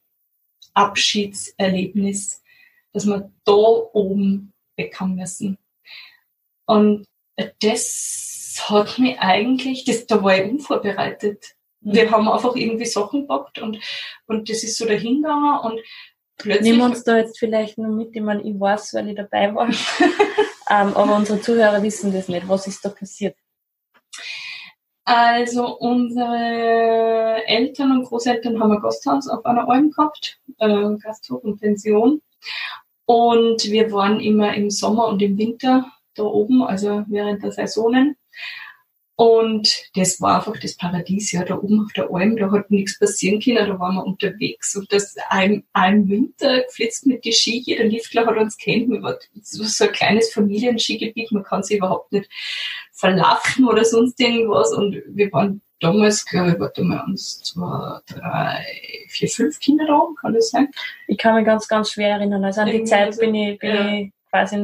Abschiedserlebnis, 0.74 2.42
dass 2.92 3.04
man 3.04 3.34
da 3.44 3.52
oben 3.52 4.52
bekommen 4.78 5.16
müssen. 5.16 5.58
Und 6.66 7.04
das 7.60 8.64
hat 8.68 8.98
mich 8.98 9.18
eigentlich, 9.18 9.84
das, 9.84 10.06
da 10.06 10.22
war 10.22 10.36
ich 10.38 10.50
unvorbereitet. 10.50 11.44
Mhm. 11.80 11.92
Wir 11.92 12.10
haben 12.10 12.28
einfach 12.28 12.56
irgendwie 12.56 12.86
Sachen 12.86 13.22
gepackt 13.22 13.58
und, 13.58 13.78
und 14.26 14.48
das 14.48 14.62
ist 14.62 14.78
so 14.78 14.86
dahingegangen 14.86 15.60
und 15.60 15.80
plötzlich. 16.36 16.70
Nehmen 16.70 16.78
wir 16.78 16.86
uns 16.86 17.04
da 17.04 17.18
jetzt 17.18 17.38
vielleicht 17.38 17.78
nur 17.78 17.88
mit, 17.88 18.14
ich 18.14 18.22
meine, 18.22 18.42
ich 18.42 18.58
weiß, 18.58 18.94
weil 18.94 19.08
ich 19.08 19.16
dabei 19.16 19.54
war. 19.54 19.68
ähm, 20.70 20.94
aber 20.94 21.16
unsere 21.16 21.40
Zuhörer 21.40 21.82
wissen 21.82 22.12
das 22.12 22.28
nicht. 22.28 22.48
Was 22.48 22.66
ist 22.66 22.84
da 22.84 22.88
passiert? 22.88 23.36
Also 25.04 25.78
unsere 25.78 27.42
Eltern 27.46 27.92
und 27.92 28.04
Großeltern 28.04 28.60
haben 28.60 28.72
ein 28.72 28.82
Gasthaus 28.82 29.26
auf 29.26 29.46
einer 29.46 29.66
Alm 29.66 29.90
gehabt, 29.90 30.38
äh, 30.58 30.96
Gasthof 31.02 31.42
und 31.44 31.58
Pension. 31.58 32.20
Und 33.10 33.64
wir 33.64 33.90
waren 33.90 34.20
immer 34.20 34.52
im 34.52 34.68
Sommer 34.68 35.08
und 35.08 35.22
im 35.22 35.38
Winter 35.38 35.90
da 36.14 36.24
oben, 36.24 36.62
also 36.62 37.04
während 37.08 37.42
der 37.42 37.52
Saisonen. 37.52 38.16
Und 39.16 39.90
das 39.94 40.20
war 40.20 40.36
einfach 40.36 40.60
das 40.60 40.76
Paradies, 40.76 41.32
ja, 41.32 41.42
da 41.42 41.56
oben 41.56 41.86
auf 41.86 41.92
der 41.94 42.10
Alm, 42.12 42.36
da 42.36 42.50
hat 42.52 42.70
nichts 42.70 42.98
passieren 42.98 43.40
können, 43.40 43.66
da 43.66 43.78
waren 43.78 43.94
wir 43.94 44.04
unterwegs. 44.04 44.76
Und 44.76 44.92
das 44.92 45.16
ein, 45.30 45.64
ein 45.72 46.06
Winter 46.10 46.64
geflitzt 46.64 47.06
mit 47.06 47.24
die 47.24 47.32
Ski, 47.32 47.62
jeder 47.64 47.84
Liftler 47.84 48.26
hat 48.26 48.36
uns 48.36 48.58
kennt, 48.58 48.90
wir 48.90 49.02
waren 49.02 49.16
so 49.40 49.84
ein 49.84 49.92
kleines 49.92 50.30
Familienskigebiet, 50.30 51.32
man 51.32 51.44
kann 51.44 51.62
sich 51.62 51.78
überhaupt 51.78 52.12
nicht 52.12 52.28
verlaufen 52.92 53.66
oder 53.66 53.86
sonst 53.86 54.20
irgendwas. 54.20 54.70
Und 54.74 55.02
wir 55.08 55.32
waren 55.32 55.62
damals, 55.80 56.24
glaube 56.24 56.50
ich, 56.50 56.60
warte 56.60 56.82
mal, 56.82 57.04
uns 57.06 57.42
zwei, 57.42 58.00
drei, 58.06 58.64
vier, 59.08 59.28
fünf 59.28 59.60
Kinder 59.60 59.86
da, 59.86 60.06
kann 60.20 60.34
das 60.34 60.50
sein? 60.50 60.68
Ich 61.06 61.18
kann 61.18 61.34
mich 61.34 61.44
ganz, 61.44 61.68
ganz 61.68 61.90
schwer 61.90 62.16
erinnern. 62.16 62.44
Also 62.44 62.62
an 62.62 62.70
die 62.70 62.84
Zeit 62.84 63.06
also, 63.06 63.20
bin 63.20 63.34
ich, 63.34 63.58
bin 63.58 63.74
ja. 63.74 63.92
ich 63.92 64.12
quasi, 64.30 64.56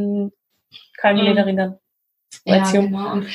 kann 0.97 1.15
mich 1.15 1.23
mhm. 1.23 1.29
nicht 1.31 1.39
erinnern. 1.39 1.79
Ja, 2.45 2.71
genau. 2.71 3.13
Und 3.13 3.29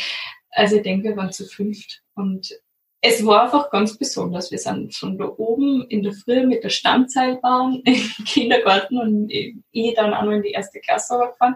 also 0.51 0.75
ich 0.77 0.83
denke, 0.83 1.09
wir 1.09 1.17
waren 1.17 1.31
zu 1.31 1.45
fünft. 1.45 2.01
Und 2.15 2.53
es 3.01 3.25
war 3.25 3.43
einfach 3.43 3.69
ganz 3.69 3.97
besonders. 3.97 4.51
Wir 4.51 4.57
sind 4.57 4.93
von 4.93 5.17
da 5.17 5.25
oben 5.25 5.85
in 5.87 6.03
der 6.03 6.13
Früh 6.13 6.45
mit 6.45 6.63
der 6.63 6.69
Standseilbahn 6.69 7.81
im 7.85 8.25
Kindergarten 8.25 8.97
und 8.97 9.31
ich 9.31 9.95
dann 9.95 10.13
auch 10.13 10.23
noch 10.23 10.31
in 10.31 10.43
die 10.43 10.51
erste 10.51 10.79
Klasse 10.79 11.17
gefahren. 11.17 11.55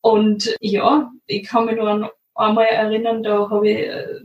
Und 0.00 0.56
ja, 0.60 1.10
ich 1.26 1.44
kann 1.44 1.66
mich 1.66 1.76
nur 1.76 1.88
an 1.88 2.08
einmal 2.34 2.66
erinnern, 2.66 3.22
da 3.22 3.50
habe 3.50 3.68
ich 3.68 3.78
äh, 3.78 4.20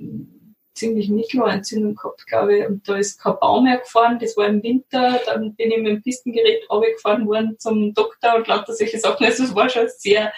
ziemlich 0.74 1.10
Mittelohrentzündung 1.10 1.96
gehabt, 1.96 2.26
glaube 2.28 2.58
ich, 2.58 2.68
und 2.68 2.88
da 2.88 2.98
ist 2.98 3.22
kein 3.22 3.38
Baum 3.40 3.66
mehr 3.66 3.78
gefahren, 3.78 4.18
das 4.20 4.36
war 4.36 4.48
im 4.48 4.64
Winter, 4.64 5.20
dann 5.26 5.54
bin 5.56 5.72
ich 5.72 5.78
mit 5.78 5.88
dem 5.88 6.02
Pistengerät 6.02 6.70
runtergefahren 6.70 7.28
worden 7.28 7.56
zum 7.60 7.94
Doktor 7.94 8.36
und 8.36 8.48
lauter 8.48 8.74
solche 8.74 9.00
Sachen, 9.00 9.26
also 9.26 9.44
es 9.44 9.56
war 9.56 9.70
schon 9.70 9.88
sehr, 9.98 10.34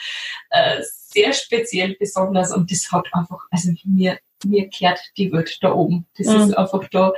äh, 0.49 0.81
sehr 0.81 1.31
speziell 1.33 1.95
besonders 1.97 2.51
und 2.51 2.69
das 2.69 2.91
hat 2.91 3.05
einfach, 3.13 3.47
also 3.49 3.71
mir, 3.85 4.19
mir 4.45 4.67
kehrt 4.69 4.99
die 5.17 5.31
Welt 5.31 5.57
da 5.61 5.73
oben. 5.73 6.05
Das 6.17 6.27
mhm. 6.27 6.41
ist 6.41 6.57
einfach 6.57 6.87
da. 6.89 7.13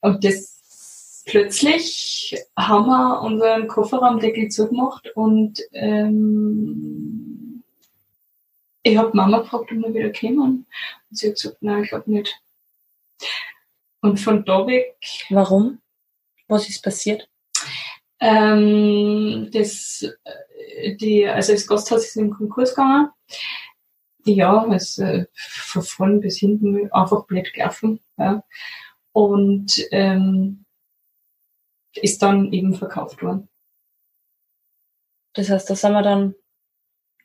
Und 0.00 0.24
das 0.24 1.22
plötzlich 1.26 2.36
haben 2.56 2.86
wir 2.86 3.20
unseren 3.22 3.68
Kofferraumdeckel 3.68 4.48
zugemacht 4.48 5.10
und 5.14 5.60
ähm, 5.72 7.27
ich 8.88 8.96
habe 8.96 9.16
Mama 9.16 9.40
gefragt, 9.40 9.70
ob 9.70 9.78
wir 9.78 9.94
wieder 9.94 10.12
kommen. 10.12 10.66
Und 11.10 11.16
sie 11.16 11.28
hat 11.28 11.34
gesagt, 11.34 11.62
nein, 11.62 11.84
ich 11.84 11.90
glaube 11.90 12.10
nicht. 12.10 12.40
Und 14.00 14.18
von 14.20 14.44
da 14.44 14.66
weg. 14.66 14.96
Warum? 15.30 15.80
Was 16.46 16.68
ist 16.68 16.82
passiert? 16.82 17.28
Ähm, 18.20 19.48
das, 19.52 20.08
äh, 20.24 20.96
die, 20.96 21.26
also 21.26 21.52
das 21.52 21.66
Gasthaus 21.66 22.04
ist 22.04 22.16
in 22.16 22.30
Konkurs 22.30 22.70
gegangen. 22.70 23.10
Ja, 24.24 24.66
es 24.74 24.98
äh, 24.98 25.26
von 25.34 25.82
vorn 25.82 26.20
bis 26.20 26.38
hinten 26.38 26.90
einfach 26.92 27.26
blöd 27.26 27.52
gelaufen. 27.52 28.00
Ja. 28.16 28.42
Und 29.12 29.86
ähm, 29.90 30.64
ist 31.94 32.22
dann 32.22 32.52
eben 32.52 32.74
verkauft 32.74 33.22
worden. 33.22 33.48
Das 35.34 35.50
heißt, 35.50 35.70
da 35.70 35.76
sind 35.76 35.92
wir 35.92 36.02
dann, 36.02 36.34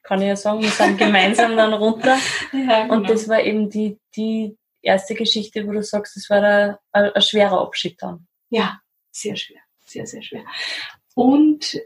kann 0.03 0.21
ich 0.21 0.27
ja 0.27 0.35
sagen, 0.35 0.61
wir 0.61 0.69
sind 0.69 0.97
gemeinsam 0.97 1.55
dann 1.57 1.73
runter. 1.73 2.17
Ja, 2.53 2.83
genau. 2.83 2.95
Und 2.95 3.09
das 3.09 3.27
war 3.27 3.41
eben 3.41 3.69
die, 3.69 3.97
die 4.15 4.57
erste 4.81 5.15
Geschichte, 5.15 5.65
wo 5.65 5.71
du 5.71 5.81
sagst, 5.81 6.15
das 6.15 6.29
war 6.29 6.79
ein, 6.91 7.09
ein 7.11 7.21
schwerer 7.21 7.61
Abschied 7.61 8.01
dann. 8.01 8.27
Ja, 8.49 8.79
sehr 9.11 9.35
schwer 9.35 9.63
sehr, 9.93 10.07
sehr 10.07 10.23
schwer. 10.23 10.43
Und 11.15 11.79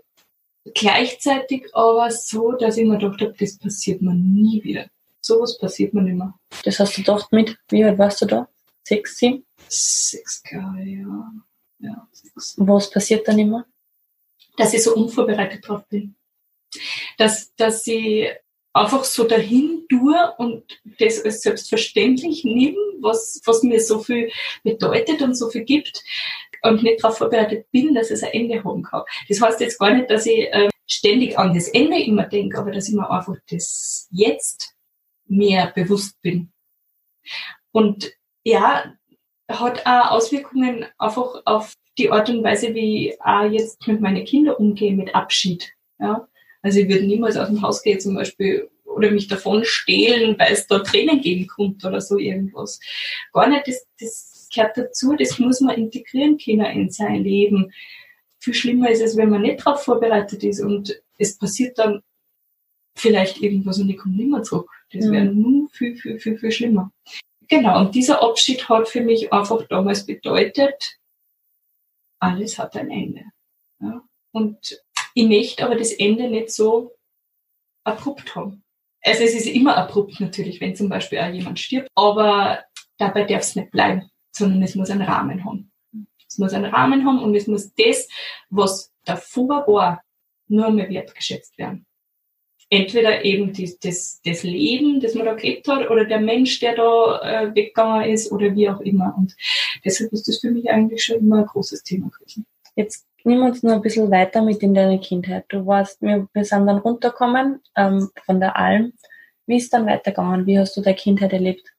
gleichzeitig 0.74 1.68
aber 1.74 2.10
so, 2.12 2.54
dass 2.54 2.78
ich 2.78 2.86
mir 2.86 2.98
gedacht 2.98 3.22
habe, 3.22 3.36
das 3.38 3.58
passiert 3.58 4.02
mir 4.02 4.14
nie 4.14 4.64
wieder. 4.64 4.90
Sowas 5.22 5.58
passiert 5.58 5.94
mir 5.94 6.02
nicht 6.04 6.18
mehr. 6.18 6.34
Das 6.64 6.80
hast 6.80 6.98
du 6.98 7.02
gedacht 7.02 7.32
mit, 7.32 7.58
wie 7.70 7.84
alt 7.84 7.98
warst 7.98 8.22
du 8.22 8.26
da? 8.26 8.50
Sechs, 8.84 9.18
sieben? 9.18 9.46
Sechs, 9.68 10.42
glaube 10.44 10.82
ich, 10.82 11.00
ja. 11.00 11.32
ja 11.80 12.08
sechs. 12.12 12.56
Was 12.58 12.90
passiert 12.90 13.28
dann 13.28 13.40
immer? 13.40 13.66
Dass 14.56 14.74
ich 14.74 14.84
so 14.84 14.96
unvorbereitet 14.96 15.68
drauf 15.68 15.86
bin. 15.88 16.16
Dass, 17.18 17.56
dass 17.56 17.86
ich 17.88 18.30
einfach 18.74 19.04
so 19.04 19.24
dahin 19.24 19.86
tue 19.90 20.16
und 20.38 20.64
das 21.00 21.24
als 21.24 21.42
selbstverständlich 21.42 22.44
nehme, 22.44 22.78
was, 23.02 23.42
was 23.46 23.64
mir 23.64 23.80
so 23.80 24.00
viel 24.00 24.32
bedeutet 24.64 25.22
und 25.22 25.36
so 25.36 25.50
viel 25.50 25.64
gibt 25.64 26.04
und 26.64 26.84
nicht 26.84 27.04
darauf 27.04 27.18
vorbereitet 27.18 27.68
bin, 27.72 27.94
dass 27.94 28.12
es 28.12 28.24
ein 28.24 28.32
Ende 28.34 28.64
haben 28.64 28.84
kann. 28.84 29.04
Das 29.30 29.42
heißt 29.42 29.60
jetzt 29.62 29.80
gar 29.80 29.94
nicht, 29.94 30.10
dass 30.10 30.26
ich 30.26 30.52
äh, 30.54 30.70
ständig 30.86 31.38
an 31.38 31.54
das 31.54 31.68
Ende 31.70 32.02
immer 32.02 32.24
denke, 32.24 32.58
aber 32.58 32.72
dass 32.72 32.88
ich 32.88 32.96
mir 32.96 33.10
einfach 33.10 33.36
das 33.50 34.08
Jetzt 34.12 34.76
mehr 35.26 35.72
bewusst 35.74 36.22
bin. 36.22 36.52
Und 37.72 38.12
ja, 38.44 38.94
hat 39.50 39.86
auch 39.86 40.12
Auswirkungen 40.12 40.86
einfach 40.98 41.42
auf 41.46 41.74
die 41.98 42.12
Art 42.12 42.30
und 42.30 42.44
Weise, 42.44 42.74
wie 42.74 43.10
ich 43.10 43.22
auch 43.22 43.50
jetzt 43.50 43.88
mit 43.88 44.02
meinen 44.02 44.26
Kindern 44.26 44.56
umgehe, 44.56 44.94
mit 44.94 45.16
Abschied. 45.16 45.74
Ja? 46.00 46.28
Also 46.68 46.82
ich 46.82 46.90
würde 46.90 47.06
niemals 47.06 47.38
aus 47.38 47.48
dem 47.48 47.62
Haus 47.62 47.82
gehen 47.82 47.98
zum 47.98 48.14
Beispiel 48.14 48.70
oder 48.84 49.10
mich 49.10 49.30
davon 49.30 49.64
stehlen, 49.64 50.38
weil 50.38 50.52
es 50.52 50.68
da 50.68 50.80
Tränen 50.80 51.22
geben 51.22 51.48
kommt 51.48 51.86
oder 51.86 52.02
so 52.02 52.18
irgendwas. 52.18 52.82
Gar 53.32 53.48
nicht, 53.48 53.70
das, 53.70 53.88
das 53.98 54.50
gehört 54.54 54.78
dazu, 54.78 55.16
das 55.18 55.40
muss 55.40 55.62
man 55.62 55.78
integrieren 55.78 56.38
können 56.38 56.66
in 56.66 56.90
sein 56.90 57.24
Leben. 57.24 57.72
Viel 58.40 58.54
schlimmer 58.54 58.92
ist 58.92 59.02
es, 59.02 59.16
wenn 59.16 59.30
man 59.30 59.44
nicht 59.44 59.66
darauf 59.66 59.82
vorbereitet 59.82 60.44
ist 60.44 60.60
und 60.60 61.02
es 61.18 61.38
passiert 61.38 61.80
dann 61.80 62.04
vielleicht 62.98 63.42
irgendwas 63.42 63.80
und 63.80 63.90
ich 63.90 63.98
komme 63.98 64.18
nicht 64.18 64.30
mehr 64.30 64.44
zurück. 64.44 64.70
Das 64.92 65.10
wäre 65.10 65.24
mhm. 65.24 65.42
nur 65.42 65.70
viel, 65.70 65.96
viel, 65.96 66.20
viel, 66.20 66.38
viel 66.38 66.52
schlimmer. 66.52 66.92
Genau, 67.48 67.80
und 67.80 67.96
dieser 67.96 68.22
Abschied 68.22 68.68
hat 68.68 68.90
für 68.90 69.00
mich 69.00 69.32
einfach 69.32 69.66
damals 69.70 70.06
bedeutet, 70.06 70.98
alles 72.20 72.60
hat 72.60 72.76
ein 72.76 72.92
Ende. 72.92 73.24
Ja? 73.80 74.04
Und 74.34 74.84
ich 75.18 75.28
möchte 75.28 75.66
aber 75.66 75.76
das 75.76 75.94
Ende 75.94 76.30
nicht 76.30 76.52
so 76.52 76.96
abrupt 77.84 78.36
haben. 78.36 78.64
Also 79.02 79.24
es 79.24 79.34
ist 79.34 79.48
immer 79.48 79.76
abrupt 79.76 80.20
natürlich, 80.20 80.62
wenn 80.62 80.76
zum 80.76 80.90
Beispiel 80.90 81.18
auch 81.18 81.34
jemand 81.34 81.58
stirbt, 81.58 81.90
aber 81.96 82.64
dabei 83.00 83.24
darf 83.24 83.42
es 83.42 83.56
nicht 83.56 83.72
bleiben, 83.72 84.12
sondern 84.32 84.62
es 84.62 84.76
muss 84.76 84.92
einen 84.92 85.02
Rahmen 85.02 85.44
haben. 85.44 85.72
Es 86.28 86.38
muss 86.38 86.54
einen 86.54 86.72
Rahmen 86.72 87.04
haben 87.04 87.24
und 87.24 87.34
es 87.34 87.48
muss 87.48 87.74
das, 87.74 88.08
was 88.52 88.94
davor 89.06 89.66
war, 89.68 90.04
nur 90.50 90.70
mehr 90.70 90.88
wertgeschätzt 90.88 91.58
werden. 91.58 91.88
Entweder 92.70 93.26
eben 93.26 93.54
das, 93.54 93.80
das, 93.80 94.22
das 94.24 94.44
Leben, 94.44 95.00
das 95.00 95.16
man 95.16 95.26
da 95.26 95.34
gelebt 95.34 95.68
hat, 95.68 95.90
oder 95.90 96.06
der 96.06 96.20
Mensch, 96.20 96.60
der 96.60 96.76
da 96.76 97.22
äh, 97.22 97.56
weggegangen 97.56 98.12
ist, 98.12 98.32
oder 98.32 98.54
wie 98.56 98.70
auch 98.70 98.82
immer. 98.82 99.16
Und 99.18 99.36
deshalb 99.84 100.14
ist 100.14 100.28
das 100.28 100.42
für 100.42 100.52
mich 100.52 100.70
eigentlich 100.70 101.04
schon 101.04 101.18
immer 101.18 101.40
ein 101.40 101.46
großes 101.46 101.82
Thema 101.82 102.10
gewesen. 102.10 102.46
Jetzt 102.78 103.08
nimm 103.24 103.42
uns 103.42 103.64
noch 103.64 103.74
ein 103.74 103.82
bisschen 103.82 104.12
weiter 104.12 104.44
mit 104.44 104.62
in 104.62 104.76
deine 104.76 105.00
Kindheit. 105.00 105.46
Du 105.50 105.66
warst, 105.66 106.00
wir, 106.00 106.28
sind 106.36 106.68
dann 106.68 106.78
runtergekommen 106.78 107.60
ähm, 107.76 108.12
von 108.24 108.40
der 108.40 108.56
Alm. 108.56 108.94
Wie 109.48 109.58
ist 109.58 109.74
dann 109.74 109.88
weitergegangen? 109.88 110.46
Wie 110.46 110.60
hast 110.60 110.78
du 110.78 110.82
deine 110.82 110.96
Kindheit 110.96 111.34
erlebt? 111.34 111.74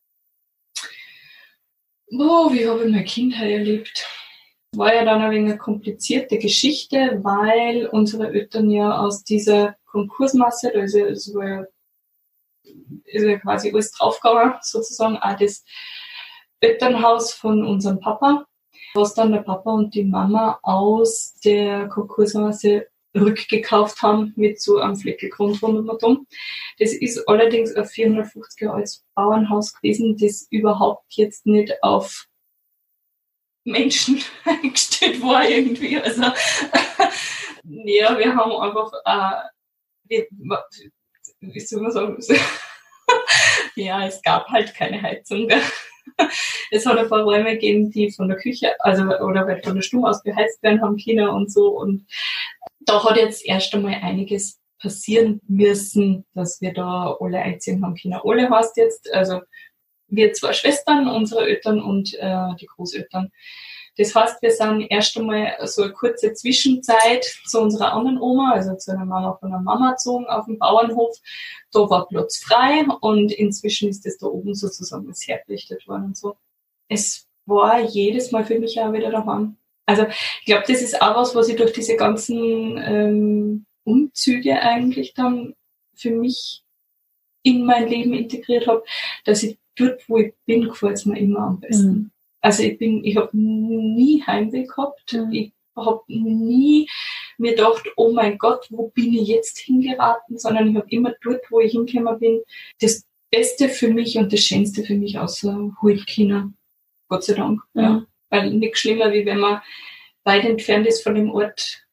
Oh, 2.10 2.52
wie 2.52 2.66
habe 2.66 2.84
ich 2.84 2.90
meine 2.90 3.04
Kindheit 3.04 3.48
erlebt? 3.48 4.08
War 4.74 4.92
ja 4.92 5.04
dann 5.04 5.22
ein 5.22 5.30
wenig 5.30 5.50
eine 5.50 5.58
komplizierte 5.58 6.36
Geschichte, 6.36 7.20
weil 7.22 7.86
unsere 7.86 8.32
Eltern 8.32 8.68
ja 8.68 8.98
aus 8.98 9.22
dieser 9.22 9.76
Konkursmasse, 9.86 10.72
ja, 10.74 10.80
das 10.80 11.32
war 11.32 11.48
ja, 11.48 11.66
ist 13.04 13.24
ja 13.24 13.38
quasi 13.38 13.70
alles 13.70 13.92
draufgegangen, 13.92 14.54
sozusagen, 14.62 15.16
auch 15.18 15.36
das 15.38 15.64
Elternhaus 16.58 17.32
von 17.32 17.64
unserem 17.64 18.00
Papa 18.00 18.47
was 18.94 19.14
dann 19.14 19.32
der 19.32 19.40
Papa 19.40 19.70
und 19.70 19.94
die 19.94 20.04
Mama 20.04 20.58
aus 20.62 21.34
der 21.44 21.88
Konkursmasse 21.88 22.88
rückgekauft 23.14 24.02
haben 24.02 24.32
mit 24.36 24.60
so 24.60 24.78
einem 24.78 24.96
Fleckelgrund 24.96 25.62
rundum. 25.62 26.26
Das 26.78 26.92
ist 26.92 27.26
allerdings 27.28 27.74
ein 27.74 27.84
450 27.84 28.60
Jahre 28.62 28.76
altes 28.76 29.04
Bauernhaus 29.14 29.74
gewesen, 29.74 30.16
das 30.16 30.46
überhaupt 30.50 31.04
jetzt 31.14 31.46
nicht 31.46 31.82
auf 31.82 32.26
Menschen 33.64 34.22
eingestellt 34.44 35.20
war 35.22 35.48
irgendwie. 35.48 35.98
Also 35.98 36.22
ja, 37.64 38.18
wir 38.18 38.34
haben 38.34 38.52
einfach, 38.52 38.92
äh, 39.04 39.48
wie, 40.04 40.26
wie 41.40 41.60
soll 41.60 41.82
man 41.82 41.92
sagen, 41.92 42.18
ja, 43.74 44.06
es 44.06 44.22
gab 44.22 44.48
halt 44.48 44.74
keine 44.74 45.00
Heizung. 45.02 45.48
es 46.70 46.86
hat 46.86 46.98
ein 46.98 47.08
paar 47.08 47.22
Räume 47.22 47.52
gegeben, 47.54 47.90
die 47.90 48.10
von 48.10 48.28
der 48.28 48.36
Küche, 48.36 48.72
also 48.80 49.04
oder 49.04 49.46
halt 49.46 49.64
von 49.64 49.74
der 49.74 49.82
Stube 49.82 50.08
aus 50.08 50.22
beheizt 50.22 50.62
werden 50.62 50.82
haben 50.82 50.96
Kinder 50.96 51.32
und 51.32 51.52
so. 51.52 51.68
Und 51.68 52.06
da 52.80 53.04
hat 53.04 53.16
jetzt 53.16 53.44
erst 53.46 53.74
einmal 53.74 53.94
einiges 54.02 54.58
passieren 54.80 55.40
müssen, 55.48 56.24
dass 56.34 56.60
wir 56.60 56.72
da 56.72 57.16
alle 57.20 57.38
einziehen 57.38 57.84
haben 57.84 57.94
Kinder. 57.94 58.22
Alle 58.24 58.48
heißt 58.48 58.76
jetzt, 58.76 59.12
also 59.12 59.40
wir 60.08 60.32
zwei 60.32 60.52
Schwestern, 60.52 61.08
unsere 61.08 61.46
Eltern 61.46 61.80
und 61.80 62.14
äh, 62.14 62.54
die 62.60 62.66
Großeltern. 62.66 63.30
Das 63.98 64.14
heißt, 64.14 64.40
wir 64.40 64.52
sind 64.52 64.86
erst 64.90 65.16
einmal 65.16 65.56
so 65.64 65.82
eine 65.82 65.92
kurze 65.92 66.32
Zwischenzeit 66.32 67.24
zu 67.46 67.60
unserer 67.60 67.92
anderen 67.92 68.20
Oma, 68.20 68.52
also 68.52 68.76
zu 68.76 68.92
einer 68.92 69.04
Mama 69.04 69.36
von 69.40 69.52
einer 69.52 69.60
Mama 69.60 69.90
gezogen 69.90 70.26
auf 70.26 70.46
dem 70.46 70.58
Bauernhof. 70.58 71.16
Da 71.72 71.80
war 71.90 72.06
Platz 72.06 72.38
frei 72.38 72.86
und 73.00 73.32
inzwischen 73.32 73.88
ist 73.88 74.06
das 74.06 74.16
da 74.18 74.26
oben 74.26 74.54
sozusagen 74.54 75.08
das 75.08 75.26
hergerichtet 75.26 75.88
worden 75.88 76.04
und 76.04 76.16
so. 76.16 76.36
Es 76.88 77.26
war 77.44 77.80
jedes 77.80 78.30
Mal 78.30 78.44
für 78.44 78.58
mich 78.60 78.80
auch 78.80 78.92
wieder 78.92 79.10
daheim. 79.10 79.56
Also 79.84 80.06
ich 80.40 80.46
glaube, 80.46 80.64
das 80.68 80.80
ist 80.80 81.02
auch 81.02 81.16
was, 81.16 81.34
was 81.34 81.48
ich 81.48 81.56
durch 81.56 81.72
diese 81.72 81.96
ganzen 81.96 82.78
ähm, 82.78 83.66
Umzüge 83.82 84.60
eigentlich 84.60 85.14
dann 85.14 85.54
für 85.94 86.10
mich 86.10 86.62
in 87.42 87.64
mein 87.64 87.88
Leben 87.88 88.12
integriert 88.12 88.68
habe, 88.68 88.84
dass 89.24 89.42
ich 89.42 89.58
dort, 89.74 90.08
wo 90.08 90.18
ich 90.18 90.34
bin, 90.44 90.68
gefällt 90.68 90.98
es 90.98 91.06
mir 91.06 91.18
immer 91.18 91.40
am 91.40 91.60
besten. 91.60 91.88
Mhm. 91.88 92.10
Also 92.40 92.62
ich 92.62 92.78
bin, 92.78 93.04
ich 93.04 93.16
habe 93.16 93.36
nie 93.36 94.22
Heimweh 94.26 94.64
gehabt. 94.64 95.12
Mhm. 95.12 95.32
Ich 95.32 95.52
habe 95.76 96.02
nie 96.08 96.88
mir 97.38 97.52
gedacht, 97.52 97.84
oh 97.96 98.12
mein 98.12 98.38
Gott, 98.38 98.66
wo 98.70 98.88
bin 98.88 99.14
ich 99.14 99.28
jetzt 99.28 99.58
hingeraten, 99.58 100.38
sondern 100.38 100.68
ich 100.68 100.76
habe 100.76 100.90
immer 100.90 101.14
dort, 101.22 101.42
wo 101.50 101.60
ich 101.60 101.72
hingekommen 101.72 102.18
bin, 102.18 102.40
das 102.80 103.04
Beste 103.30 103.68
für 103.68 103.88
mich 103.88 104.18
und 104.18 104.32
das 104.32 104.40
Schönste 104.40 104.82
für 104.82 104.94
mich 104.94 105.18
außer 105.18 105.72
Hulkina. 105.80 106.52
Gott 107.08 107.24
sei 107.24 107.34
Dank. 107.34 107.60
Mhm. 107.74 107.82
Ja. 107.82 108.06
Weil 108.30 108.50
nichts 108.52 108.80
schlimmer, 108.80 109.12
wie 109.12 109.24
wenn 109.24 109.38
man 109.38 109.60
weit 110.24 110.44
entfernt 110.44 110.86
ist 110.86 111.02
von 111.02 111.14
dem 111.14 111.30
Ort, 111.30 111.86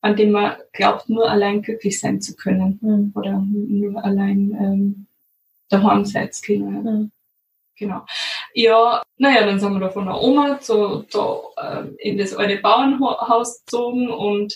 an 0.00 0.16
dem 0.16 0.32
man 0.32 0.56
glaubt, 0.72 1.08
nur 1.08 1.28
allein 1.28 1.62
glücklich 1.62 1.98
sein 1.98 2.20
zu 2.20 2.36
können. 2.36 2.78
Mhm. 2.80 3.12
Oder 3.14 3.38
nur 3.38 4.04
allein 4.04 4.56
ähm, 4.60 5.06
daheim 5.68 6.04
sein 6.04 6.30
zu 6.32 6.42
können. 6.42 7.12
Genau. 7.80 8.04
Ja, 8.52 9.02
naja, 9.16 9.46
dann 9.46 9.58
sind 9.58 9.72
wir 9.72 9.80
da 9.80 9.88
von 9.88 10.04
der 10.04 10.20
Oma 10.20 10.60
zu, 10.60 11.04
zu, 11.04 11.40
äh, 11.56 11.84
in 11.96 12.18
das 12.18 12.34
alte 12.34 12.58
Bauernhaus 12.58 13.64
gezogen 13.64 14.10
und 14.10 14.54